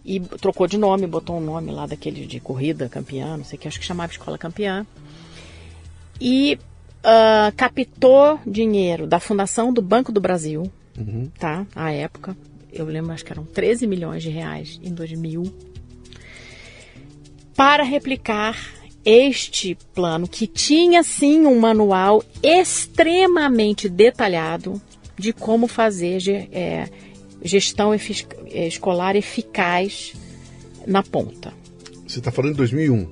e 0.05 0.19
trocou 0.19 0.67
de 0.67 0.77
nome, 0.77 1.07
botou 1.07 1.37
um 1.37 1.41
nome 1.41 1.71
lá 1.71 1.85
daquele 1.85 2.25
de 2.25 2.39
corrida 2.39 2.89
campeã, 2.89 3.37
não 3.37 3.45
sei 3.45 3.57
o 3.57 3.61
que, 3.61 3.67
acho 3.67 3.79
que 3.79 3.85
chamava 3.85 4.11
Escola 4.11 4.37
Campeã. 4.37 4.85
E 6.19 6.59
uh, 6.99 7.55
captou 7.55 8.39
dinheiro 8.45 9.07
da 9.07 9.19
Fundação 9.19 9.71
do 9.71 9.81
Banco 9.81 10.11
do 10.11 10.19
Brasil, 10.19 10.71
uhum. 10.97 11.31
tá? 11.39 11.65
À 11.75 11.91
época, 11.91 12.35
eu 12.71 12.85
lembro, 12.85 13.13
acho 13.13 13.23
que 13.23 13.31
eram 13.31 13.45
13 13.45 13.87
milhões 13.87 14.23
de 14.23 14.29
reais 14.29 14.79
em 14.83 14.93
2000, 14.93 15.43
para 17.55 17.83
replicar 17.83 18.57
este 19.05 19.77
plano 19.93 20.27
que 20.27 20.47
tinha 20.47 21.03
sim 21.03 21.45
um 21.45 21.59
manual 21.59 22.23
extremamente 22.41 23.89
detalhado 23.89 24.81
de 25.17 25.33
como 25.33 25.67
fazer 25.67 26.21
é, 26.51 26.89
gestão 27.43 27.91
escolar 27.93 29.15
eficaz 29.15 30.13
na 30.85 31.03
ponta. 31.03 31.53
Você 32.07 32.19
está 32.19 32.31
falando 32.31 32.51
de 32.51 32.57
2001? 32.57 33.07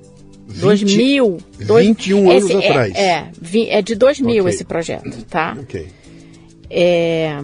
2000. 0.60 1.38
21 1.58 2.30
anos 2.30 2.50
é, 2.50 2.56
atrás. 2.56 2.94
É, 2.94 3.30
é, 3.68 3.82
de 3.82 3.94
2000 3.94 4.42
okay. 4.42 4.54
esse 4.54 4.64
projeto, 4.64 5.24
tá? 5.24 5.56
Ok. 5.60 5.88
É, 6.68 7.36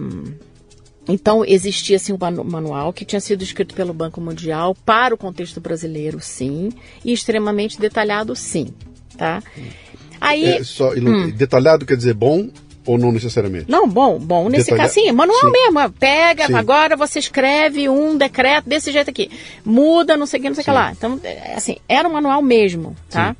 então, 1.07 1.43
existia 1.43 1.95
assim, 1.95 2.13
um 2.13 2.43
manual 2.43 2.93
que 2.93 3.03
tinha 3.03 3.19
sido 3.19 3.43
escrito 3.43 3.73
pelo 3.73 3.93
Banco 3.93 4.21
Mundial 4.21 4.75
para 4.85 5.13
o 5.13 5.17
contexto 5.17 5.59
brasileiro, 5.59 6.19
sim, 6.21 6.69
e 7.03 7.11
extremamente 7.11 7.79
detalhado, 7.79 8.35
sim, 8.35 8.67
tá? 9.17 9.41
Aí, 10.21 10.45
é, 10.45 10.63
só, 10.63 10.93
hum. 10.93 11.31
Detalhado 11.31 11.85
quer 11.85 11.97
dizer 11.97 12.13
bom 12.13 12.49
ou 12.89 12.97
não 12.97 13.11
necessariamente? 13.11 13.69
Não, 13.69 13.87
bom, 13.87 14.17
bom. 14.17 14.49
Nesse 14.49 14.71
Detalha... 14.71 14.81
caso, 14.81 14.95
sim, 14.95 15.11
manual 15.11 15.39
sim. 15.39 15.51
mesmo. 15.51 15.91
Pega, 15.91 16.47
sim. 16.47 16.55
agora 16.55 16.97
você 16.97 17.19
escreve 17.19 17.87
um 17.87 18.17
decreto 18.17 18.67
desse 18.67 18.91
jeito 18.91 19.11
aqui. 19.11 19.29
Muda, 19.63 20.17
não 20.17 20.25
sei 20.25 20.39
o 20.39 20.41
que, 20.41 20.49
não 20.49 20.55
sei 20.55 20.63
o 20.63 20.65
que 20.65 20.71
lá. 20.71 20.91
Então, 20.91 21.19
é, 21.23 21.53
assim, 21.53 21.77
era 21.87 22.09
um 22.09 22.13
manual 22.13 22.41
mesmo, 22.41 22.95
tá? 23.07 23.35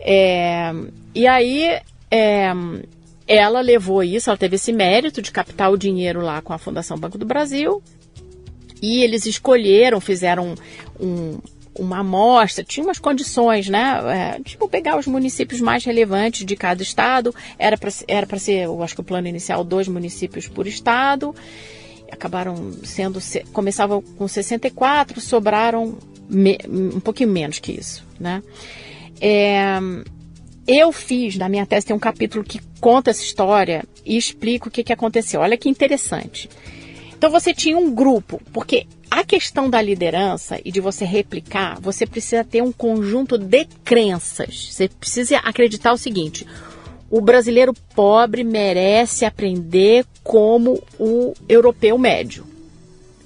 É, 0.00 0.72
e 1.14 1.26
aí, 1.26 1.78
é, 2.10 2.52
ela 3.26 3.60
levou 3.60 4.02
isso, 4.02 4.30
ela 4.30 4.38
teve 4.38 4.56
esse 4.56 4.72
mérito 4.72 5.20
de 5.20 5.30
captar 5.30 5.70
o 5.70 5.76
dinheiro 5.76 6.22
lá 6.22 6.40
com 6.40 6.54
a 6.54 6.58
Fundação 6.58 6.96
Banco 6.96 7.18
do 7.18 7.26
Brasil. 7.26 7.82
E 8.80 9.02
eles 9.02 9.26
escolheram, 9.26 10.00
fizeram 10.00 10.54
um, 10.98 11.38
uma 11.78 11.98
amostra, 11.98 12.64
tinha 12.64 12.84
umas 12.84 12.98
condições, 12.98 13.68
né? 13.68 14.36
É, 14.36 14.42
tipo, 14.42 14.68
pegar 14.68 14.98
os 14.98 15.06
municípios 15.06 15.60
mais 15.60 15.84
relevantes 15.84 16.44
de 16.44 16.56
cada 16.56 16.82
estado, 16.82 17.34
era 17.58 17.76
para 17.76 17.90
era 18.06 18.38
ser, 18.38 18.64
eu 18.64 18.82
acho 18.82 18.94
que 18.94 19.00
o 19.00 19.04
plano 19.04 19.28
inicial, 19.28 19.64
dois 19.64 19.88
municípios 19.88 20.48
por 20.48 20.66
estado, 20.66 21.34
acabaram 22.10 22.72
sendo, 22.82 23.18
começavam 23.52 24.02
com 24.02 24.26
64, 24.26 25.20
sobraram 25.20 25.96
me, 26.28 26.58
um 26.68 27.00
pouquinho 27.00 27.30
menos 27.30 27.58
que 27.58 27.72
isso, 27.72 28.04
né? 28.18 28.42
É, 29.20 29.78
eu 30.66 30.92
fiz, 30.92 31.36
na 31.36 31.48
minha 31.48 31.64
tese, 31.64 31.86
tem 31.86 31.96
um 31.96 31.98
capítulo 31.98 32.44
que 32.44 32.60
conta 32.80 33.10
essa 33.10 33.22
história 33.22 33.84
e 34.04 34.16
explica 34.16 34.68
o 34.68 34.70
que, 34.70 34.84
que 34.84 34.92
aconteceu. 34.92 35.40
Olha 35.40 35.56
que 35.56 35.68
interessante. 35.68 36.48
Então 37.16 37.30
você 37.30 37.52
tinha 37.52 37.76
um 37.76 37.92
grupo, 37.92 38.40
porque 38.52 38.86
a 39.10 39.24
questão 39.24 39.68
da 39.68 39.80
liderança 39.80 40.60
e 40.64 40.70
de 40.70 40.80
você 40.80 41.04
replicar, 41.04 41.80
você 41.80 42.06
precisa 42.06 42.44
ter 42.44 42.62
um 42.62 42.72
conjunto 42.72 43.38
de 43.38 43.64
crenças. 43.84 44.68
Você 44.70 44.88
precisa 44.88 45.38
acreditar 45.38 45.92
o 45.92 45.98
seguinte: 45.98 46.46
o 47.10 47.20
brasileiro 47.20 47.72
pobre 47.94 48.44
merece 48.44 49.24
aprender 49.24 50.04
como 50.22 50.82
o 50.98 51.34
europeu 51.48 51.96
médio, 51.96 52.46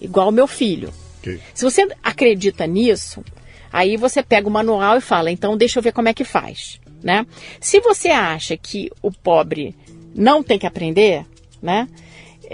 igual 0.01 0.29
o 0.29 0.33
meu 0.33 0.47
filho. 0.47 0.93
Okay. 1.21 1.41
Se 1.55 1.65
você 1.65 1.89
acredita 2.03 2.67
nisso, 2.67 3.25
aí 3.73 3.97
você 3.97 4.23
pega 4.23 4.49
o 4.49 4.53
manual 4.53 4.99
e 4.99 5.01
fala: 5.01 5.31
então 5.31 5.57
deixa 5.57 5.79
eu 5.79 5.83
ver 5.83 5.93
como 5.93 6.09
é 6.09 6.15
que 6.15 6.25
faz. 6.25 6.81
Né? 7.03 7.27
Se 7.61 7.81
você 7.81 8.11
acha 8.11 8.57
que 8.57 8.89
o 9.03 9.11
pobre 9.11 9.75
não 10.15 10.43
tem 10.43 10.59
que 10.59 10.67
aprender, 10.67 11.27
né? 11.61 11.89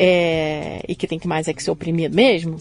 É, 0.00 0.80
e 0.88 0.94
que 0.94 1.06
tem 1.06 1.18
que 1.18 1.28
mais 1.28 1.48
é 1.48 1.52
que 1.52 1.62
ser 1.62 1.70
oprimido 1.70 2.14
mesmo, 2.14 2.58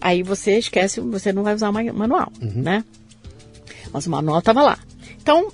Aí 0.00 0.22
você 0.22 0.58
esquece, 0.58 1.00
você 1.00 1.32
não 1.32 1.42
vai 1.42 1.54
usar 1.54 1.70
o 1.70 1.72
manual, 1.72 2.32
uhum. 2.40 2.62
né? 2.62 2.84
Mas 3.92 4.06
o 4.06 4.10
manual 4.10 4.38
estava 4.38 4.62
lá. 4.62 4.78
Então, 5.20 5.50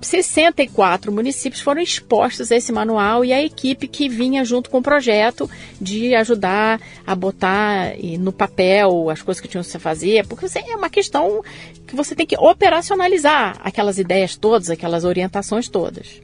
64 0.00 1.12
municípios 1.12 1.60
foram 1.60 1.80
expostos 1.80 2.50
a 2.50 2.56
esse 2.56 2.72
manual 2.72 3.24
e 3.24 3.32
a 3.32 3.42
equipe 3.42 3.86
que 3.86 4.08
vinha 4.08 4.44
junto 4.44 4.70
com 4.70 4.78
o 4.78 4.82
projeto 4.82 5.48
de 5.80 6.14
ajudar 6.14 6.80
a 7.06 7.14
botar 7.14 7.92
no 8.18 8.32
papel 8.32 9.10
as 9.10 9.20
coisas 9.20 9.40
que 9.40 9.48
tinham 9.48 9.62
que 9.62 9.70
se 9.70 9.78
fazer, 9.78 10.26
porque 10.26 10.46
é 10.58 10.76
uma 10.76 10.88
questão 10.88 11.42
que 11.86 11.94
você 11.94 12.14
tem 12.14 12.26
que 12.26 12.36
operacionalizar 12.38 13.58
aquelas 13.62 13.98
ideias 13.98 14.36
todas, 14.36 14.70
aquelas 14.70 15.04
orientações 15.04 15.68
todas. 15.68 16.22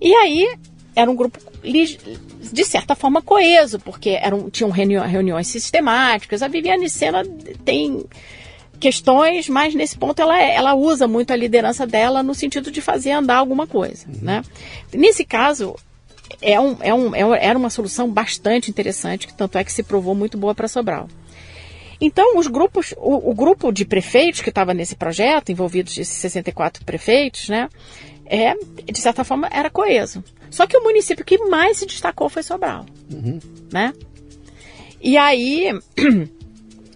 E 0.00 0.12
aí 0.14 0.58
era 0.94 1.10
um 1.10 1.14
grupo 1.16 1.38
de 1.62 2.64
certa 2.64 2.94
forma 2.94 3.22
coeso, 3.22 3.78
porque 3.78 4.10
eram, 4.10 4.50
tinham 4.50 4.70
reuniões 4.70 5.46
sistemáticas. 5.46 6.42
A 6.42 6.48
Viviane 6.48 6.88
Sena 6.88 7.24
tem 7.64 8.04
questões, 8.78 9.48
mas 9.48 9.74
nesse 9.74 9.96
ponto 9.96 10.20
ela, 10.20 10.40
ela 10.40 10.74
usa 10.74 11.06
muito 11.06 11.32
a 11.32 11.36
liderança 11.36 11.86
dela 11.86 12.22
no 12.22 12.34
sentido 12.34 12.70
de 12.70 12.80
fazer 12.80 13.12
andar 13.12 13.36
alguma 13.36 13.66
coisa. 13.66 14.06
Uhum. 14.08 14.18
Né? 14.22 14.42
Nesse 14.92 15.24
caso, 15.24 15.76
é 16.40 16.58
um, 16.58 16.76
é 16.80 16.94
um, 16.94 17.14
é, 17.14 17.46
era 17.46 17.58
uma 17.58 17.70
solução 17.70 18.10
bastante 18.10 18.70
interessante, 18.70 19.26
que 19.26 19.34
tanto 19.34 19.58
é 19.58 19.64
que 19.64 19.72
se 19.72 19.82
provou 19.82 20.14
muito 20.14 20.38
boa 20.38 20.54
para 20.54 20.66
Sobral. 20.66 21.08
Então, 22.00 22.38
os 22.38 22.46
grupos, 22.46 22.94
o, 22.96 23.30
o 23.30 23.34
grupo 23.34 23.70
de 23.70 23.84
prefeitos 23.84 24.40
que 24.40 24.48
estava 24.48 24.72
nesse 24.72 24.96
projeto, 24.96 25.52
envolvidos 25.52 25.92
de 25.92 26.04
64 26.04 26.82
prefeitos, 26.84 27.50
né, 27.50 27.68
é, 28.24 28.54
de 28.54 28.98
certa 28.98 29.22
forma, 29.22 29.48
era 29.52 29.68
coeso. 29.68 30.24
Só 30.50 30.66
que 30.66 30.76
o 30.76 30.82
município 30.82 31.24
que 31.24 31.38
mais 31.38 31.78
se 31.78 31.86
destacou 31.86 32.28
foi 32.28 32.42
Sobral. 32.42 32.84
Uhum. 33.10 33.38
Né? 33.72 33.94
E 35.00 35.16
aí 35.16 35.72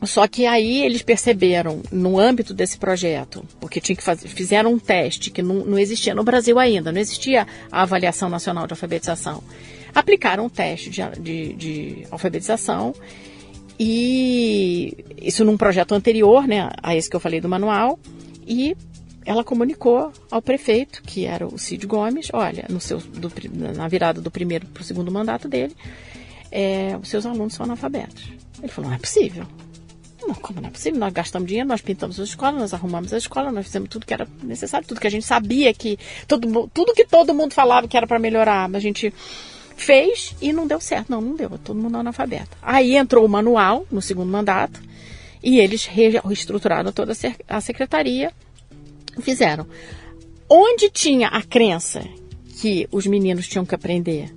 Só 0.06 0.26
que 0.26 0.46
aí 0.46 0.84
eles 0.84 1.02
perceberam, 1.02 1.80
no 1.90 2.18
âmbito 2.18 2.52
desse 2.52 2.76
projeto, 2.76 3.44
porque 3.60 3.80
tinha 3.80 3.96
que 3.96 4.02
fazer, 4.02 4.28
fizeram 4.28 4.72
um 4.72 4.78
teste 4.78 5.30
que 5.30 5.42
não, 5.42 5.64
não 5.64 5.78
existia 5.78 6.14
no 6.14 6.24
Brasil 6.24 6.58
ainda, 6.58 6.92
não 6.92 7.00
existia 7.00 7.46
a 7.70 7.82
avaliação 7.82 8.28
nacional 8.28 8.66
de 8.66 8.72
alfabetização. 8.72 9.42
Aplicaram 9.94 10.46
um 10.46 10.48
teste 10.48 10.90
de, 10.90 11.02
de, 11.20 11.52
de 11.54 12.06
alfabetização 12.10 12.94
e 13.78 15.04
isso 15.20 15.44
num 15.44 15.56
projeto 15.56 15.94
anterior, 15.94 16.46
né, 16.46 16.70
a 16.82 16.94
esse 16.94 17.08
que 17.08 17.16
eu 17.16 17.20
falei 17.20 17.40
do 17.40 17.48
manual, 17.48 17.98
e 18.46 18.76
ela 19.24 19.42
comunicou 19.42 20.12
ao 20.30 20.42
prefeito, 20.42 21.02
que 21.02 21.24
era 21.24 21.46
o 21.46 21.58
Cid 21.58 21.86
Gomes, 21.86 22.28
olha, 22.32 22.66
no 22.68 22.80
seu, 22.80 22.98
do, 22.98 23.32
na 23.74 23.88
virada 23.88 24.20
do 24.20 24.30
primeiro 24.30 24.66
para 24.66 24.82
o 24.82 24.84
segundo 24.84 25.10
mandato 25.10 25.48
dele, 25.48 25.74
é, 26.50 26.96
os 27.00 27.08
seus 27.08 27.24
alunos 27.24 27.54
são 27.54 27.64
analfabetos. 27.64 28.30
Ele 28.58 28.68
falou, 28.68 28.90
não 28.90 28.96
é 28.96 29.00
possível. 29.00 29.46
Não, 30.26 30.34
como 30.34 30.60
não 30.60 30.68
é 30.68 30.72
possível? 30.72 30.98
Nós 30.98 31.12
gastamos 31.12 31.48
dinheiro, 31.48 31.68
nós 31.68 31.80
pintamos 31.80 32.18
a 32.18 32.24
escola, 32.24 32.58
nós 32.58 32.72
arrumamos 32.72 33.12
a 33.12 33.18
escola, 33.18 33.50
nós 33.50 33.66
fizemos 33.66 33.88
tudo 33.88 34.06
que 34.06 34.14
era 34.14 34.26
necessário, 34.42 34.86
tudo 34.86 35.00
que 35.00 35.06
a 35.06 35.10
gente 35.10 35.26
sabia 35.26 35.72
que. 35.74 35.98
Todo, 36.26 36.70
tudo 36.72 36.94
que 36.94 37.04
todo 37.04 37.34
mundo 37.34 37.52
falava 37.52 37.88
que 37.88 37.96
era 37.96 38.06
para 38.06 38.18
melhorar, 38.18 38.70
a 38.72 38.78
gente 38.78 39.12
fez 39.76 40.34
e 40.40 40.52
não 40.52 40.66
deu 40.66 40.80
certo. 40.80 41.10
Não, 41.10 41.20
não 41.20 41.36
deu, 41.36 41.50
todo 41.58 41.78
mundo 41.78 41.98
analfabeto. 41.98 42.56
Aí 42.62 42.96
entrou 42.96 43.24
o 43.24 43.28
manual 43.28 43.86
no 43.90 44.00
segundo 44.00 44.30
mandato 44.30 44.80
e 45.42 45.60
eles 45.60 45.84
reestruturaram 45.84 46.90
toda 46.90 47.12
a 47.48 47.60
secretaria 47.60 48.32
fizeram. 49.22 49.66
Onde 50.48 50.90
tinha 50.90 51.28
a 51.28 51.42
crença 51.42 52.02
que 52.60 52.88
os 52.92 53.06
meninos 53.06 53.48
tinham 53.48 53.64
que 53.64 53.74
aprender 53.74 54.34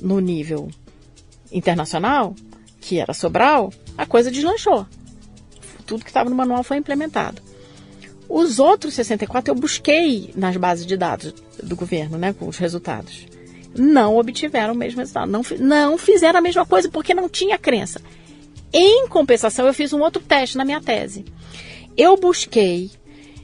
no 0.00 0.20
nível 0.20 0.68
internacional, 1.50 2.34
que 2.80 2.98
era 2.98 3.12
Sobral, 3.12 3.72
a 3.96 4.06
coisa 4.06 4.30
deslanchou 4.30 4.86
tudo 5.90 6.04
que 6.04 6.10
estava 6.10 6.30
no 6.30 6.36
manual 6.36 6.62
foi 6.62 6.76
implementado. 6.76 7.42
Os 8.28 8.60
outros 8.60 8.94
64 8.94 9.50
eu 9.50 9.56
busquei 9.56 10.30
nas 10.36 10.56
bases 10.56 10.86
de 10.86 10.96
dados 10.96 11.34
do 11.60 11.74
governo, 11.74 12.16
né, 12.16 12.32
com 12.32 12.46
os 12.46 12.58
resultados. 12.58 13.26
Não 13.76 14.16
obtiveram 14.16 14.72
o 14.72 14.76
mesmo 14.76 15.00
resultado. 15.00 15.28
Não, 15.28 15.42
não 15.58 15.98
fizeram 15.98 16.38
a 16.38 16.42
mesma 16.42 16.64
coisa 16.64 16.88
porque 16.88 17.12
não 17.12 17.28
tinha 17.28 17.58
crença. 17.58 18.00
Em 18.72 19.08
compensação, 19.08 19.66
eu 19.66 19.74
fiz 19.74 19.92
um 19.92 20.00
outro 20.00 20.22
teste 20.22 20.56
na 20.56 20.64
minha 20.64 20.80
tese. 20.80 21.24
Eu 21.96 22.16
busquei 22.16 22.92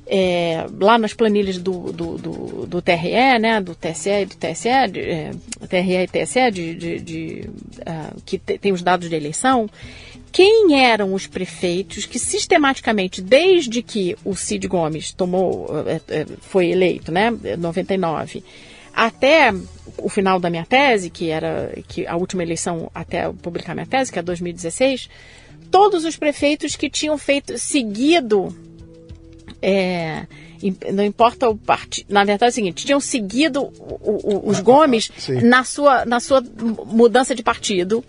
é, 0.06 0.66
lá 0.80 0.96
nas 0.98 1.12
planilhas 1.12 1.58
do, 1.58 1.92
do, 1.92 2.16
do, 2.16 2.66
do, 2.66 2.82
TRE, 2.82 3.38
né, 3.40 3.60
do 3.60 3.74
TSE 3.74 4.10
e 4.10 4.26
do 4.26 4.36
TSE, 4.36 4.88
de, 4.92 5.00
é, 5.00 5.30
TRE 5.68 5.96
e 5.96 6.06
TSE, 6.06 6.50
de, 6.52 6.74
de, 6.74 7.00
de 7.00 7.50
uh, 7.80 8.22
que 8.24 8.38
tem 8.38 8.72
os 8.72 8.82
dados 8.82 9.08
de 9.08 9.16
eleição, 9.16 9.68
quem 10.30 10.84
eram 10.84 11.12
os 11.12 11.26
prefeitos 11.26 12.06
que 12.06 12.18
sistematicamente, 12.18 13.20
desde 13.20 13.82
que 13.82 14.16
o 14.24 14.36
Cid 14.36 14.68
Gomes 14.68 15.12
tomou, 15.12 15.66
eh, 15.86 16.00
eh, 16.08 16.26
foi 16.42 16.68
eleito, 16.68 17.10
né, 17.10 17.32
99, 17.58 18.44
até 18.92 19.50
o 19.96 20.10
final 20.10 20.38
da 20.38 20.50
minha 20.50 20.66
tese, 20.66 21.08
que 21.08 21.30
era 21.30 21.72
que 21.88 22.06
a 22.06 22.16
última 22.16 22.42
eleição 22.42 22.90
até 22.94 23.32
publicar 23.32 23.74
minha 23.74 23.86
tese, 23.86 24.12
que 24.12 24.18
é 24.18 24.22
2016, 24.22 25.08
todos 25.70 26.04
os 26.04 26.16
prefeitos 26.16 26.76
que 26.76 26.90
tinham 26.90 27.16
feito 27.16 27.58
seguido 27.58 28.54
é, 29.68 30.26
não 30.92 31.04
importa 31.04 31.48
o 31.48 31.56
partido. 31.56 32.06
Na 32.08 32.22
verdade 32.22 32.50
é 32.50 32.52
o 32.52 32.54
seguinte, 32.54 32.86
tinham 32.86 33.00
seguido 33.00 33.62
o, 33.62 34.44
o, 34.46 34.48
os 34.48 34.60
Gomes 34.60 35.10
na 35.42 35.64
sua, 35.64 36.04
na 36.04 36.20
sua 36.20 36.40
mudança 36.86 37.34
de 37.34 37.42
partido 37.42 38.04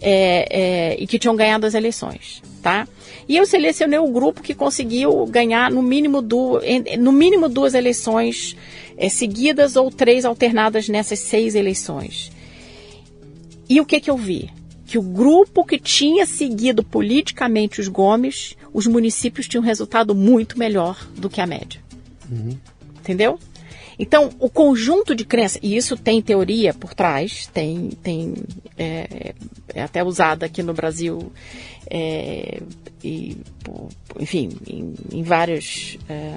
é, 0.00 0.48
é, 0.50 0.96
e 0.98 1.06
que 1.06 1.16
tinham 1.16 1.36
ganhado 1.36 1.64
as 1.64 1.74
eleições, 1.74 2.42
tá? 2.60 2.88
E 3.28 3.36
eu 3.36 3.46
selecionei 3.46 3.98
o 4.00 4.08
grupo 4.08 4.42
que 4.42 4.54
conseguiu 4.54 5.24
ganhar 5.26 5.70
no 5.70 5.82
mínimo, 5.82 6.20
du, 6.20 6.60
no 6.98 7.12
mínimo 7.12 7.48
duas 7.48 7.74
eleições 7.74 8.56
é, 8.96 9.08
seguidas 9.08 9.76
ou 9.76 9.90
três 9.90 10.24
alternadas 10.24 10.88
nessas 10.88 11.20
seis 11.20 11.54
eleições. 11.54 12.32
E 13.68 13.80
o 13.80 13.86
que 13.86 14.00
que 14.00 14.10
eu 14.10 14.16
vi? 14.16 14.50
Que 14.88 14.96
o 14.96 15.02
grupo 15.02 15.64
que 15.64 15.78
tinha 15.78 16.24
seguido 16.24 16.82
politicamente 16.82 17.78
os 17.78 17.88
Gomes, 17.88 18.56
os 18.72 18.86
municípios 18.86 19.46
tinham 19.46 19.62
um 19.62 19.66
resultado 19.66 20.14
muito 20.14 20.58
melhor 20.58 21.06
do 21.14 21.28
que 21.28 21.42
a 21.42 21.46
média. 21.46 21.80
Uhum. 22.30 22.56
Entendeu? 22.98 23.38
Então, 23.98 24.30
o 24.38 24.48
conjunto 24.48 25.14
de 25.14 25.24
crenças, 25.24 25.60
e 25.62 25.76
isso 25.76 25.96
tem 25.96 26.22
teoria 26.22 26.72
por 26.72 26.94
trás, 26.94 27.48
tem, 27.52 27.90
tem 28.02 28.34
é, 28.78 29.34
é 29.74 29.82
até 29.82 30.02
usada 30.02 30.46
aqui 30.46 30.62
no 30.62 30.72
Brasil, 30.72 31.32
é, 31.90 32.62
e, 33.02 33.36
enfim, 34.18 34.50
em, 34.66 34.94
em 35.12 35.22
vários. 35.22 35.98
É, 36.08 36.36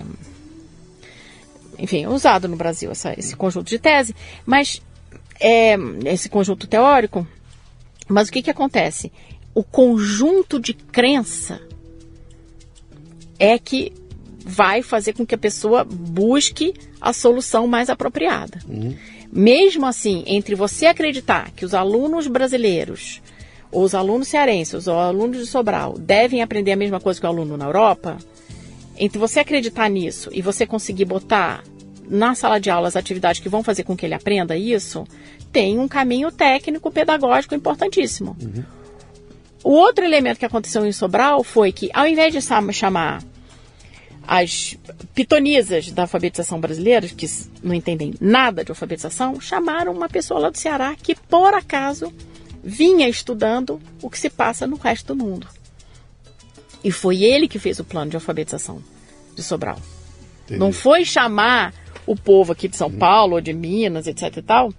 enfim, 1.80 2.04
é 2.04 2.10
usado 2.10 2.48
no 2.48 2.58
Brasil 2.58 2.92
essa, 2.92 3.18
esse 3.18 3.36
conjunto 3.36 3.70
de 3.70 3.80
tese, 3.80 4.14
mas 4.46 4.82
é, 5.40 5.76
esse 6.06 6.30
conjunto 6.30 6.68
teórico. 6.68 7.26
Mas 8.12 8.28
o 8.28 8.32
que, 8.32 8.41
que 8.41 8.52
acontece? 8.52 9.12
O 9.54 9.63
conjunto 9.63 10.60
de 10.60 10.74
crença 10.74 11.62
é 13.39 13.58
que 13.58 13.93
vai 14.45 14.82
fazer 14.82 15.13
com 15.13 15.26
que 15.26 15.36
a 15.36 15.38
pessoa 15.38 15.84
busque 15.84 16.74
a 17.00 17.13
solução 17.13 17.67
mais 17.67 17.89
apropriada. 17.89 18.60
Uhum. 18.67 18.95
Mesmo 19.32 19.86
assim, 19.86 20.24
entre 20.28 20.56
você 20.56 20.88
acreditar 20.88 21.52
que 21.52 21.63
os 21.63 21.74
alunos 21.74 22.28
brasileiros, 22.28 23.21
ou 23.71 23.84
os 23.84 23.95
alunos 23.95 24.28
cearenses, 24.28 24.74
ou 24.74 24.80
os 24.80 24.88
alunos 24.88 25.38
de 25.38 25.45
Sobral 25.45 25.97
devem 25.97 26.41
aprender 26.41 26.74
a 26.74 26.76
mesma 26.76 27.00
coisa 27.00 27.19
que 27.19 27.26
o 27.26 27.30
aluno 27.30 27.56
na 27.56 27.65
Europa, 27.65 28.17
entre 28.97 29.17
você 29.17 29.39
acreditar 29.39 29.89
nisso 29.89 30.30
e 30.34 30.41
você 30.41 30.65
conseguir 30.65 31.06
botar 31.06 31.63
na 32.12 32.36
sala 32.36 32.60
de 32.60 32.69
aula 32.69 32.89
as 32.89 32.97
atividades 32.97 33.39
que 33.39 33.47
vão 33.47 33.63
fazer 33.63 33.84
com 33.84 33.95
que 33.95 34.06
ele 34.06 34.13
aprenda 34.13 34.58
isso, 34.58 35.08
tem 35.52 35.80
um 35.80 35.88
caminho 35.88 36.30
técnico 36.30 36.91
pedagógico 36.91 37.56
importantíssimo. 37.56 38.36
Uhum. 38.41 38.63
O 39.63 39.71
outro 39.71 40.04
elemento 40.04 40.38
que 40.38 40.45
aconteceu 40.45 40.86
em 40.86 40.91
Sobral 40.91 41.41
foi 41.41 41.71
que, 41.71 41.89
ao 41.93 42.06
invés 42.06 42.34
de 42.34 42.41
chamar 42.74 43.24
as 44.28 44.78
pitonisas 45.15 45.89
da 45.91 46.02
alfabetização 46.02 46.60
brasileira, 46.60 47.08
que 47.08 47.28
não 47.63 47.74
entendem 47.74 48.13
nada 48.19 48.63
de 48.63 48.71
alfabetização, 48.71 49.39
chamaram 49.39 49.93
uma 49.93 50.10
pessoa 50.10 50.39
lá 50.39 50.50
do 50.50 50.58
Ceará 50.58 50.95
que, 51.02 51.15
por 51.15 51.54
acaso, 51.54 52.13
vinha 52.62 53.08
estudando 53.08 53.80
o 54.02 54.10
que 54.10 54.19
se 54.19 54.30
passa 54.30 54.67
no 54.67 54.76
resto 54.76 55.15
do 55.15 55.24
mundo. 55.24 55.47
E 56.84 56.91
foi 56.91 57.24
ele 57.24 57.47
que 57.47 57.60
fez 57.60 57.80
o 57.80 57.86
plano 57.86 58.10
de 58.10 58.17
alfabetização 58.17 58.84
de 59.36 59.43
Sobral. 59.43 59.80
Entendi. 60.45 60.60
Não 60.60 60.74
foi 60.74 61.06
chamar 61.06 61.74
o 62.06 62.16
povo 62.16 62.52
aqui 62.52 62.68
de 62.68 62.78
São 62.78 62.92
Paulo 62.92 63.36
ou 63.36 63.42
de 63.42 63.54
Minas, 63.54 64.08
etc 64.08 64.38
e 64.38 64.42
tal, 64.42 64.74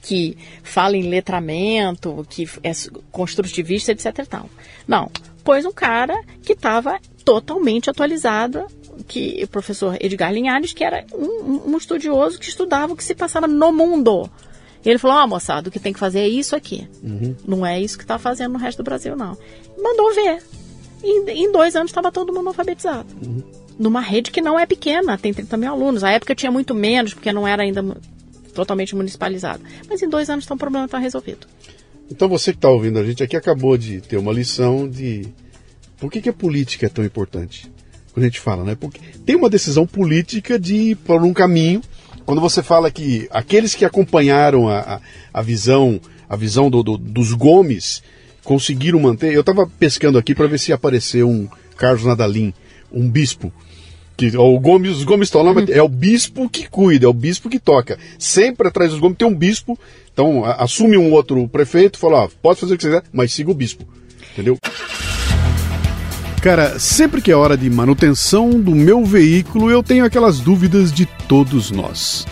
que 0.00 0.36
fala 0.62 0.96
em 0.96 1.08
letramento, 1.08 2.26
que 2.28 2.48
é 2.62 2.72
construtivista, 3.10 3.92
etc 3.92 4.18
e 4.18 4.26
tal. 4.26 4.50
Não, 4.86 5.10
pôs 5.44 5.64
um 5.64 5.72
cara 5.72 6.20
que 6.42 6.52
estava 6.52 6.98
totalmente 7.24 7.90
atualizado, 7.90 8.66
que 9.06 9.42
o 9.44 9.48
professor 9.48 9.96
Edgar 10.00 10.32
Linhares, 10.32 10.72
que 10.72 10.84
era 10.84 11.04
um, 11.12 11.72
um, 11.72 11.76
estudioso 11.76 12.38
que 12.38 12.48
estudava 12.48 12.92
o 12.92 12.96
que 12.96 13.04
se 13.04 13.14
passava 13.14 13.46
no 13.46 13.72
mundo. 13.72 14.30
Ele 14.84 14.98
falou, 14.98 15.18
ó, 15.18 15.24
oh, 15.24 15.28
moçada, 15.28 15.68
o 15.68 15.72
que 15.72 15.78
tem 15.78 15.92
que 15.92 15.98
fazer 15.98 16.20
é 16.20 16.28
isso 16.28 16.56
aqui. 16.56 16.88
Uhum. 17.02 17.36
Não 17.46 17.66
é 17.66 17.80
isso 17.80 17.98
que 17.98 18.04
está 18.04 18.18
fazendo 18.18 18.52
no 18.52 18.58
resto 18.58 18.78
do 18.78 18.84
Brasil, 18.84 19.16
não. 19.16 19.36
Mandou 19.76 20.14
ver. 20.14 20.42
Em, 21.02 21.28
em 21.30 21.52
dois 21.52 21.76
anos 21.76 21.90
estava 21.90 22.10
todo 22.10 22.32
mundo 22.32 22.48
alfabetizado. 22.48 23.08
Uhum. 23.24 23.42
Numa 23.78 24.00
rede 24.00 24.30
que 24.30 24.40
não 24.40 24.58
é 24.58 24.66
pequena, 24.66 25.16
tem 25.16 25.32
30 25.32 25.56
mil 25.56 25.70
alunos. 25.70 26.02
A 26.02 26.10
época 26.10 26.34
tinha 26.34 26.50
muito 26.50 26.74
menos, 26.74 27.14
porque 27.14 27.32
não 27.32 27.46
era 27.46 27.62
ainda 27.62 27.82
totalmente 28.54 28.96
municipalizado. 28.96 29.62
Mas 29.88 30.02
em 30.02 30.08
dois 30.08 30.28
anos 30.28 30.44
então, 30.44 30.56
o 30.56 30.58
problema 30.58 30.86
está 30.86 30.98
resolvido. 30.98 31.46
Então 32.10 32.28
você 32.28 32.52
que 32.52 32.58
está 32.58 32.70
ouvindo 32.70 32.98
a 32.98 33.04
gente 33.04 33.22
aqui 33.22 33.36
acabou 33.36 33.76
de 33.76 34.00
ter 34.00 34.16
uma 34.16 34.32
lição 34.32 34.88
de 34.88 35.28
por 35.98 36.10
que, 36.10 36.20
que 36.20 36.28
a 36.28 36.32
política 36.32 36.86
é 36.86 36.88
tão 36.88 37.04
importante. 37.04 37.70
Quando 38.12 38.24
a 38.24 38.28
gente 38.28 38.40
fala, 38.40 38.64
né? 38.64 38.76
Porque 38.78 39.00
tem 39.24 39.36
uma 39.36 39.50
decisão 39.50 39.86
política 39.86 40.58
de 40.58 40.74
ir 40.74 40.96
por 40.96 41.22
um 41.22 41.32
caminho. 41.32 41.82
Quando 42.24 42.40
você 42.40 42.62
fala 42.62 42.90
que 42.90 43.28
aqueles 43.30 43.74
que 43.74 43.84
acompanharam 43.84 44.68
a, 44.68 44.78
a, 44.80 45.00
a 45.34 45.42
visão, 45.42 46.00
a 46.28 46.36
visão 46.36 46.68
do, 46.68 46.82
do, 46.82 46.98
dos 46.98 47.32
Gomes 47.32 48.02
conseguiram 48.42 48.98
manter. 48.98 49.32
Eu 49.32 49.40
estava 49.40 49.66
pescando 49.66 50.18
aqui 50.18 50.34
para 50.34 50.46
ver 50.46 50.58
se 50.58 50.72
apareceu 50.72 51.28
um 51.28 51.46
Carlos 51.76 52.04
Nadalim, 52.04 52.52
um 52.90 53.08
bispo 53.08 53.52
que 54.18 54.36
o 54.36 54.58
Gomes, 54.58 54.96
os 54.96 55.04
Gomes 55.04 55.28
estão 55.28 55.42
lá, 55.42 55.54
mas 55.54 55.70
é 55.70 55.80
o 55.80 55.88
bispo 55.88 56.50
que 56.50 56.68
cuida, 56.68 57.06
é 57.06 57.08
o 57.08 57.12
bispo 57.12 57.48
que 57.48 57.60
toca. 57.60 57.96
Sempre 58.18 58.66
atrás 58.66 58.90
dos 58.90 58.98
Gomes 58.98 59.16
tem 59.16 59.28
um 59.28 59.34
bispo, 59.34 59.78
então 60.12 60.44
a, 60.44 60.64
assume 60.64 60.98
um 60.98 61.12
outro 61.12 61.46
prefeito, 61.46 62.00
fala, 62.00 62.24
ó, 62.24 62.28
pode 62.42 62.58
fazer 62.58 62.74
o 62.74 62.76
que 62.76 62.82
você 62.82 62.88
quiser, 62.88 63.04
mas 63.12 63.32
siga 63.32 63.52
o 63.52 63.54
bispo. 63.54 63.84
Entendeu? 64.32 64.58
Cara, 66.42 66.80
sempre 66.80 67.22
que 67.22 67.30
é 67.30 67.36
hora 67.36 67.56
de 67.56 67.70
manutenção 67.70 68.50
do 68.50 68.72
meu 68.72 69.04
veículo, 69.04 69.70
eu 69.70 69.84
tenho 69.84 70.04
aquelas 70.04 70.40
dúvidas 70.40 70.92
de 70.92 71.06
todos 71.28 71.70
nós. 71.70 72.26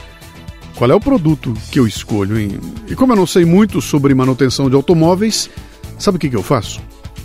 Qual 0.75 0.91
é 0.91 0.95
o 0.95 1.01
produto 1.01 1.55
que 1.71 1.79
eu 1.79 1.87
escolho, 1.87 2.37
hein? 2.37 2.59
E 2.89 2.97
como 2.97 3.13
eu 3.13 3.17
não 3.17 3.27
sei 3.29 3.45
muito 3.45 3.81
sobre 3.81 4.13
manutenção 4.13 4.69
de 4.69 4.75
automóveis, 4.75 5.49
sabe 5.99 6.17
o 6.17 6.21
que, 6.21 6.31
que 6.31 6.37
eu 6.37 6.43
faço? 6.43 6.81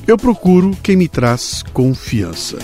Eu 0.07 0.17
procuro 0.17 0.77
quem 0.83 0.95
me 0.95 1.07
traz 1.07 1.63
confiança. 1.73 2.59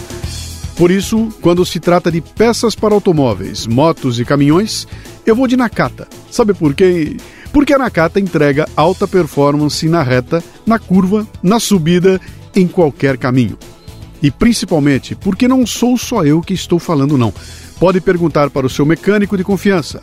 Por 0.77 0.91
isso, 0.91 1.29
quando 1.41 1.65
se 1.65 1.79
trata 1.79 2.11
de 2.11 2.21
peças 2.21 2.75
para 2.75 2.93
automóveis, 2.93 3.65
motos 3.65 4.19
e 4.19 4.25
caminhões, 4.25 4.87
eu 5.25 5.35
vou 5.35 5.47
de 5.47 5.57
Nakata. 5.57 6.07
Sabe 6.29 6.53
por 6.53 6.75
quê? 6.75 7.17
Porque 7.51 7.73
a 7.73 7.79
Nakata 7.79 8.19
entrega 8.19 8.69
alta 8.75 9.07
performance 9.07 9.89
na 9.89 10.03
reta, 10.03 10.43
na 10.67 10.77
curva, 10.77 11.27
na 11.41 11.59
subida, 11.59 12.21
em 12.55 12.67
qualquer 12.67 13.17
caminho. 13.17 13.57
E 14.21 14.29
principalmente 14.29 15.15
porque 15.15 15.47
não 15.47 15.65
sou 15.65 15.97
só 15.97 16.23
eu 16.23 16.41
que 16.41 16.53
estou 16.53 16.77
falando, 16.77 17.17
não. 17.17 17.33
Pode 17.79 17.99
perguntar 17.99 18.51
para 18.51 18.67
o 18.67 18.69
seu 18.69 18.85
mecânico 18.85 19.35
de 19.35 19.43
confiança. 19.43 19.99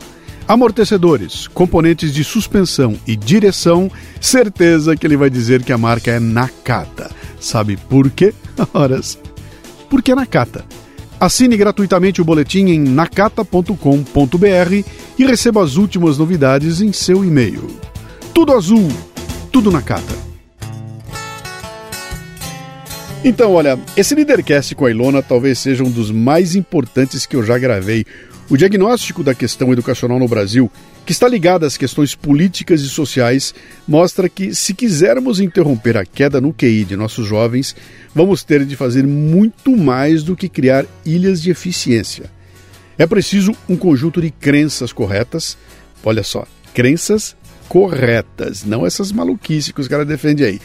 Amortecedores, 0.46 1.46
componentes 1.46 2.12
de 2.12 2.24
suspensão 2.24 2.98
e 3.06 3.14
direção, 3.14 3.88
certeza 4.20 4.96
que 4.96 5.06
ele 5.06 5.16
vai 5.16 5.30
dizer 5.30 5.62
que 5.62 5.72
a 5.72 5.78
marca 5.78 6.10
é 6.10 6.18
Nakata. 6.18 7.12
Sabe 7.38 7.76
por 7.76 8.10
quê? 8.10 8.34
Horas 8.74 9.18
porque 9.94 10.10
é 10.10 10.14
Nakata. 10.16 10.64
Assine 11.20 11.56
gratuitamente 11.56 12.20
o 12.20 12.24
boletim 12.24 12.66
em 12.66 12.80
nakata.com.br 12.80 14.84
e 15.16 15.24
receba 15.24 15.62
as 15.62 15.76
últimas 15.76 16.18
novidades 16.18 16.80
em 16.80 16.92
seu 16.92 17.24
e-mail. 17.24 17.68
Tudo 18.34 18.54
azul, 18.54 18.88
tudo 19.52 19.70
Nakata. 19.70 20.12
Então, 23.22 23.52
olha, 23.52 23.78
esse 23.96 24.16
Leadercast 24.16 24.74
com 24.74 24.84
a 24.84 24.90
Ilona 24.90 25.22
talvez 25.22 25.60
seja 25.60 25.84
um 25.84 25.90
dos 25.92 26.10
mais 26.10 26.56
importantes 26.56 27.24
que 27.24 27.36
eu 27.36 27.44
já 27.44 27.56
gravei. 27.56 28.04
O 28.50 28.56
diagnóstico 28.56 29.22
da 29.22 29.32
questão 29.32 29.72
educacional 29.72 30.18
no 30.18 30.26
Brasil 30.26 30.68
que 31.04 31.12
está 31.12 31.28
ligada 31.28 31.66
às 31.66 31.76
questões 31.76 32.14
políticas 32.14 32.80
e 32.80 32.88
sociais, 32.88 33.54
mostra 33.86 34.28
que, 34.28 34.54
se 34.54 34.72
quisermos 34.72 35.38
interromper 35.38 35.96
a 35.96 36.04
queda 36.04 36.40
no 36.40 36.52
QI 36.52 36.84
de 36.84 36.96
nossos 36.96 37.26
jovens, 37.26 37.76
vamos 38.14 38.42
ter 38.42 38.64
de 38.64 38.74
fazer 38.74 39.06
muito 39.06 39.76
mais 39.76 40.22
do 40.22 40.34
que 40.34 40.48
criar 40.48 40.86
ilhas 41.04 41.42
de 41.42 41.50
eficiência. 41.50 42.30
É 42.96 43.06
preciso 43.06 43.52
um 43.68 43.76
conjunto 43.76 44.22
de 44.22 44.30
crenças 44.30 44.92
corretas, 44.92 45.58
olha 46.02 46.22
só, 46.22 46.46
crenças 46.72 47.36
corretas, 47.68 48.64
não 48.64 48.86
essas 48.86 49.12
maluquices 49.12 49.72
que 49.72 49.80
os 49.80 49.88
caras 49.88 50.06
defendem 50.06 50.46
aí, 50.46 50.60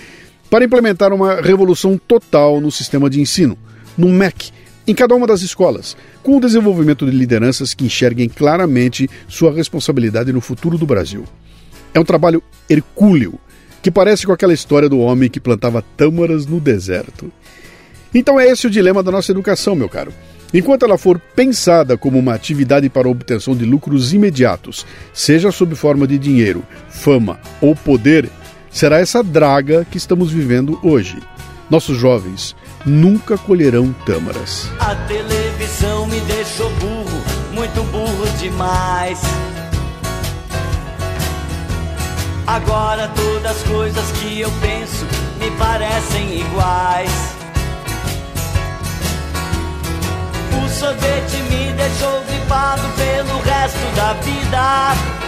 para 0.50 0.64
implementar 0.64 1.14
uma 1.14 1.42
revolução 1.42 1.98
total 1.98 2.62
no 2.62 2.72
sistema 2.72 3.10
de 3.10 3.20
ensino, 3.20 3.58
no 3.98 4.10
MEC, 4.10 4.52
em 4.90 4.96
cada 4.96 5.14
uma 5.14 5.28
das 5.28 5.42
escolas, 5.42 5.96
com 6.24 6.38
o 6.38 6.42
desenvolvimento 6.42 7.06
de 7.06 7.16
lideranças 7.16 7.76
que 7.76 7.86
enxerguem 7.86 8.28
claramente 8.28 9.08
sua 9.28 9.54
responsabilidade 9.54 10.34
no 10.34 10.42
futuro 10.42 10.80
do 10.80 10.86
Brasil. 10.88 11.26
É 11.94 12.00
um 12.00 12.04
trabalho 12.04 12.42
hercúleo, 12.68 13.36
que 13.84 13.92
parece 13.92 14.26
com 14.26 14.32
aquela 14.32 14.52
história 14.52 14.90
do 14.90 14.98
homem 14.98 15.30
que 15.30 15.40
plantava 15.40 15.84
tâmaras 15.96 16.48
no 16.48 16.60
deserto. 16.60 17.32
Então 18.16 18.40
é 18.40 18.48
esse 18.48 18.66
o 18.66 18.70
dilema 18.70 19.04
da 19.04 19.12
nossa 19.12 19.32
educação, 19.32 19.76
meu 19.76 19.88
caro. 19.88 20.12
Enquanto 20.52 20.86
ela 20.86 20.98
for 20.98 21.20
pensada 21.36 21.96
como 21.96 22.18
uma 22.18 22.34
atividade 22.34 22.90
para 22.90 23.08
obtenção 23.08 23.56
de 23.56 23.66
lucros 23.66 24.12
imediatos, 24.12 24.88
seja 25.14 25.52
sob 25.52 25.76
forma 25.76 26.08
de 26.08 26.18
dinheiro, 26.18 26.66
fama 26.90 27.40
ou 27.62 27.76
poder, 27.76 28.28
será 28.72 28.98
essa 28.98 29.22
draga 29.22 29.86
que 29.86 30.00
estamos 30.00 30.32
vivendo 30.32 30.80
hoje. 30.82 31.20
Nossos 31.70 31.96
jovens 31.96 32.56
nunca 32.86 33.38
colherão 33.38 33.94
tâmaras. 34.06 34.70
A 34.80 34.96
televisão 35.08 36.08
me 36.08 36.20
deixou 36.22 36.70
burro, 36.76 37.24
muito 37.52 37.84
burro 37.92 38.26
demais. 38.38 39.20
Agora 42.48 43.08
todas 43.16 43.58
as 43.58 43.64
coisas 43.64 44.12
que 44.14 44.42
eu 44.42 44.52
penso 44.60 45.06
me 45.40 45.52
parecem 45.52 46.40
iguais. 46.40 47.12
O 50.52 50.70
sorvete 50.70 51.38
me 51.44 51.72
deixou 51.74 52.24
gripado 52.24 52.82
pelo 52.98 53.40
resto 53.42 53.96
da 53.96 54.14
vida. 54.14 55.20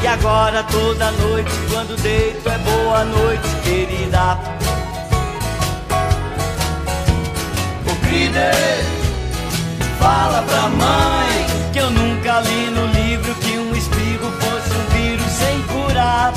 E 0.00 0.06
agora 0.06 0.62
toda 0.62 1.10
noite, 1.10 1.50
quando 1.70 2.00
deito, 2.00 2.48
é 2.48 2.58
boa 2.58 3.04
noite, 3.04 3.48
querida. 3.64 4.57
Líder, 8.10 8.84
fala 10.00 10.42
pra 10.42 10.68
mãe 10.70 11.46
que 11.72 11.78
eu 11.78 11.90
nunca 11.90 12.40
li 12.40 12.70
no 12.70 12.86
livro 12.86 13.34
que 13.34 13.58
um 13.58 13.76
espirro 13.76 14.32
fosse 14.40 14.70
um 14.74 14.86
vírus 14.96 15.30
sem 15.30 15.62
curar. 15.62 16.32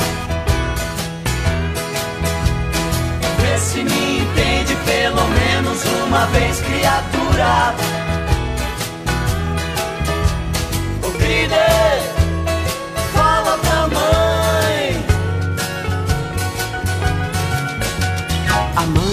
Vê 3.40 3.58
se 3.58 3.84
me 3.84 4.20
entende 4.20 4.76
pelo 4.86 5.28
menos 5.30 5.84
uma 6.06 6.26
vez, 6.28 6.60
criatura. 6.60 7.74
O 11.04 11.12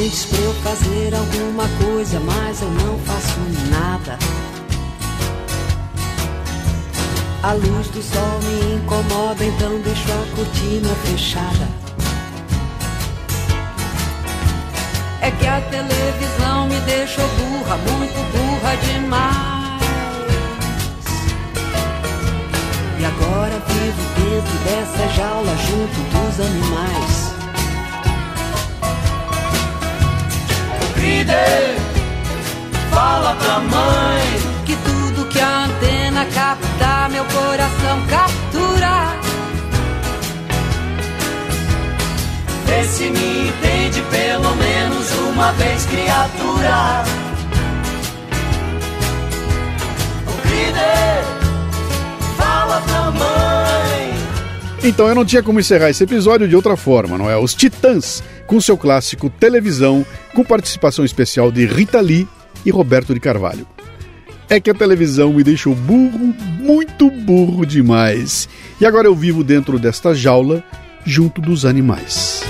Diz 0.09 0.25
pra 0.25 0.39
eu 0.39 0.55
fazer 0.63 1.15
alguma 1.15 1.69
coisa, 1.85 2.19
mas 2.21 2.63
eu 2.63 2.71
não 2.71 2.99
faço 3.01 3.39
nada. 3.69 4.19
A 7.43 7.53
luz 7.53 7.89
do 7.89 8.03
sol 8.03 8.41
me 8.43 8.77
incomoda, 8.77 9.45
então 9.45 9.79
deixo 9.81 10.11
a 10.11 10.35
cortina 10.35 10.89
fechada. 11.05 11.69
É 15.21 15.31
que 15.31 15.47
a 15.47 15.61
televisão 15.61 16.67
me 16.69 16.81
deixou 16.87 17.29
burra, 17.29 17.77
muito 17.77 18.19
burra 18.33 18.77
demais. 18.77 19.83
E 22.99 23.05
agora 23.05 23.63
vivo 23.69 24.03
dentro 24.17 24.59
dessa 24.65 25.15
jaula 25.15 25.55
junto 25.69 26.01
dos 26.11 26.47
animais. 26.47 27.28
Líder, 31.09 31.77
fala 32.91 33.35
pra 33.35 33.59
mãe 33.61 34.23
que 34.67 34.77
tudo 34.77 35.29
que 35.29 35.41
a 35.41 35.65
antena 35.65 36.27
capta, 36.27 37.09
meu 37.11 37.25
coração 37.25 37.99
captura. 38.07 39.17
Vê 42.67 42.85
se 42.85 43.09
me 43.09 43.49
entende 43.49 44.03
pelo 44.11 44.55
menos 44.57 45.11
uma 45.31 45.53
vez, 45.53 45.87
criatura. 45.87 47.05
O 50.27 50.49
líder, 50.49 51.25
fala 52.37 52.83
pra 52.87 53.11
mãe. 53.13 53.88
Então 54.83 55.09
eu 55.09 55.15
não 55.15 55.25
tinha 55.25 55.43
como 55.43 55.59
encerrar 55.59 55.91
esse 55.91 56.05
episódio 56.05 56.47
de 56.47 56.55
outra 56.55 56.77
forma, 56.77 57.19
não 57.19 57.29
é? 57.29 57.37
Os 57.37 57.55
Titãs, 57.55 58.23
com 58.47 58.61
seu 58.61 58.77
clássico 58.77 59.29
Televisão, 59.29 60.07
com 60.35 60.45
participação 60.45 61.05
especial 61.05 61.51
de 61.51 61.67
Rita 61.67 62.01
Lee 62.01 62.29
e 62.65 62.71
Roberto 62.71 63.13
de 63.13 63.21
Carvalho. 63.21 63.67
É 64.49 64.59
que 64.59 64.71
a 64.71 64.75
televisão 64.75 65.33
me 65.33 65.45
deixou 65.45 65.75
burro, 65.75 66.35
muito 66.59 67.11
burro 67.11 67.67
demais. 67.67 68.49
E 68.81 68.87
agora 68.87 69.07
eu 69.07 69.15
vivo 69.15 69.45
dentro 69.45 69.79
desta 69.79 70.15
jaula, 70.15 70.65
junto 71.05 71.41
dos 71.41 71.67
animais. 71.67 72.43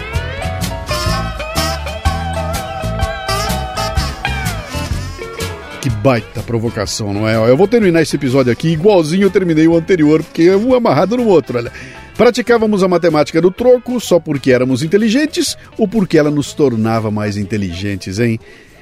baita 6.02 6.42
provocação, 6.42 7.12
não 7.12 7.28
é? 7.28 7.36
Eu 7.36 7.56
vou 7.56 7.66
terminar 7.66 8.02
esse 8.02 8.14
episódio 8.14 8.52
aqui 8.52 8.68
igualzinho 8.68 9.24
eu 9.24 9.30
terminei 9.30 9.66
o 9.66 9.76
anterior, 9.76 10.22
porque 10.22 10.54
um 10.54 10.74
amarrado 10.74 11.16
no 11.16 11.26
outro, 11.26 11.58
olha. 11.58 11.72
Praticávamos 12.18 12.82
a 12.82 12.88
matemática 12.88 13.40
do 13.40 13.48
troco 13.48 14.00
só 14.00 14.18
porque 14.18 14.50
éramos 14.50 14.82
inteligentes 14.82 15.56
ou 15.78 15.86
porque 15.86 16.18
ela 16.18 16.32
nos 16.32 16.52
tornava 16.52 17.12
mais 17.12 17.36
inteligentes, 17.36 18.18
hein? 18.18 18.40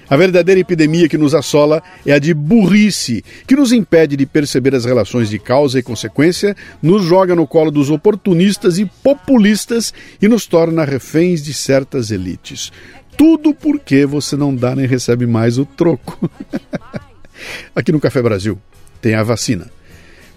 A 0.09 0.17
verdadeira 0.17 0.59
epidemia 0.59 1.07
que 1.07 1.19
nos 1.19 1.35
assola 1.35 1.83
é 2.07 2.15
a 2.15 2.19
de 2.19 2.33
burrice, 2.33 3.23
que 3.47 3.55
nos 3.55 3.73
impede 3.73 4.17
de 4.17 4.25
perceber 4.25 4.75
as 4.75 4.87
relações 4.87 5.29
de 5.29 5.39
causa 5.39 5.79
e 5.79 5.83
consequência, 5.83 6.57
nos 6.81 7.05
joga 7.05 7.35
no 7.35 7.47
colo 7.47 7.71
dos 7.71 7.91
oportunistas 7.91 8.79
e 8.79 8.87
populistas 8.87 9.93
e 10.23 10.27
nos 10.29 10.47
torna 10.47 10.83
reféns 10.83 11.45
de 11.45 11.53
certas 11.53 12.11
elites. 12.11 12.73
Tudo 13.19 13.53
porque 13.53 14.07
você 14.07 14.35
não 14.35 14.57
dá 14.57 14.75
nem 14.75 14.87
recebe 14.87 15.27
mais 15.27 15.59
o 15.59 15.67
troco. 15.67 16.31
Aqui 17.77 17.93
no 17.93 18.01
Café 18.01 18.23
Brasil 18.23 18.59
tem 19.03 19.15
a 19.15 19.23
vacina. 19.23 19.71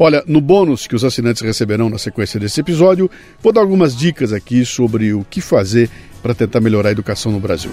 Olha, 0.02 0.24
no 0.26 0.40
bônus 0.40 0.88
que 0.88 0.96
os 0.96 1.04
assinantes 1.04 1.42
receberão 1.42 1.90
na 1.90 1.98
sequência 1.98 2.40
desse 2.40 2.62
episódio, 2.62 3.12
vou 3.42 3.52
dar 3.52 3.60
algumas 3.60 3.94
dicas 3.94 4.32
aqui 4.32 4.64
sobre 4.64 5.14
o 5.14 5.26
que 5.30 5.42
fazer 5.42 5.90
para 6.24 6.34
tentar 6.34 6.62
melhorar 6.62 6.88
a 6.88 6.92
educação 6.94 7.34
no 7.34 7.40
Brasil. 7.40 7.72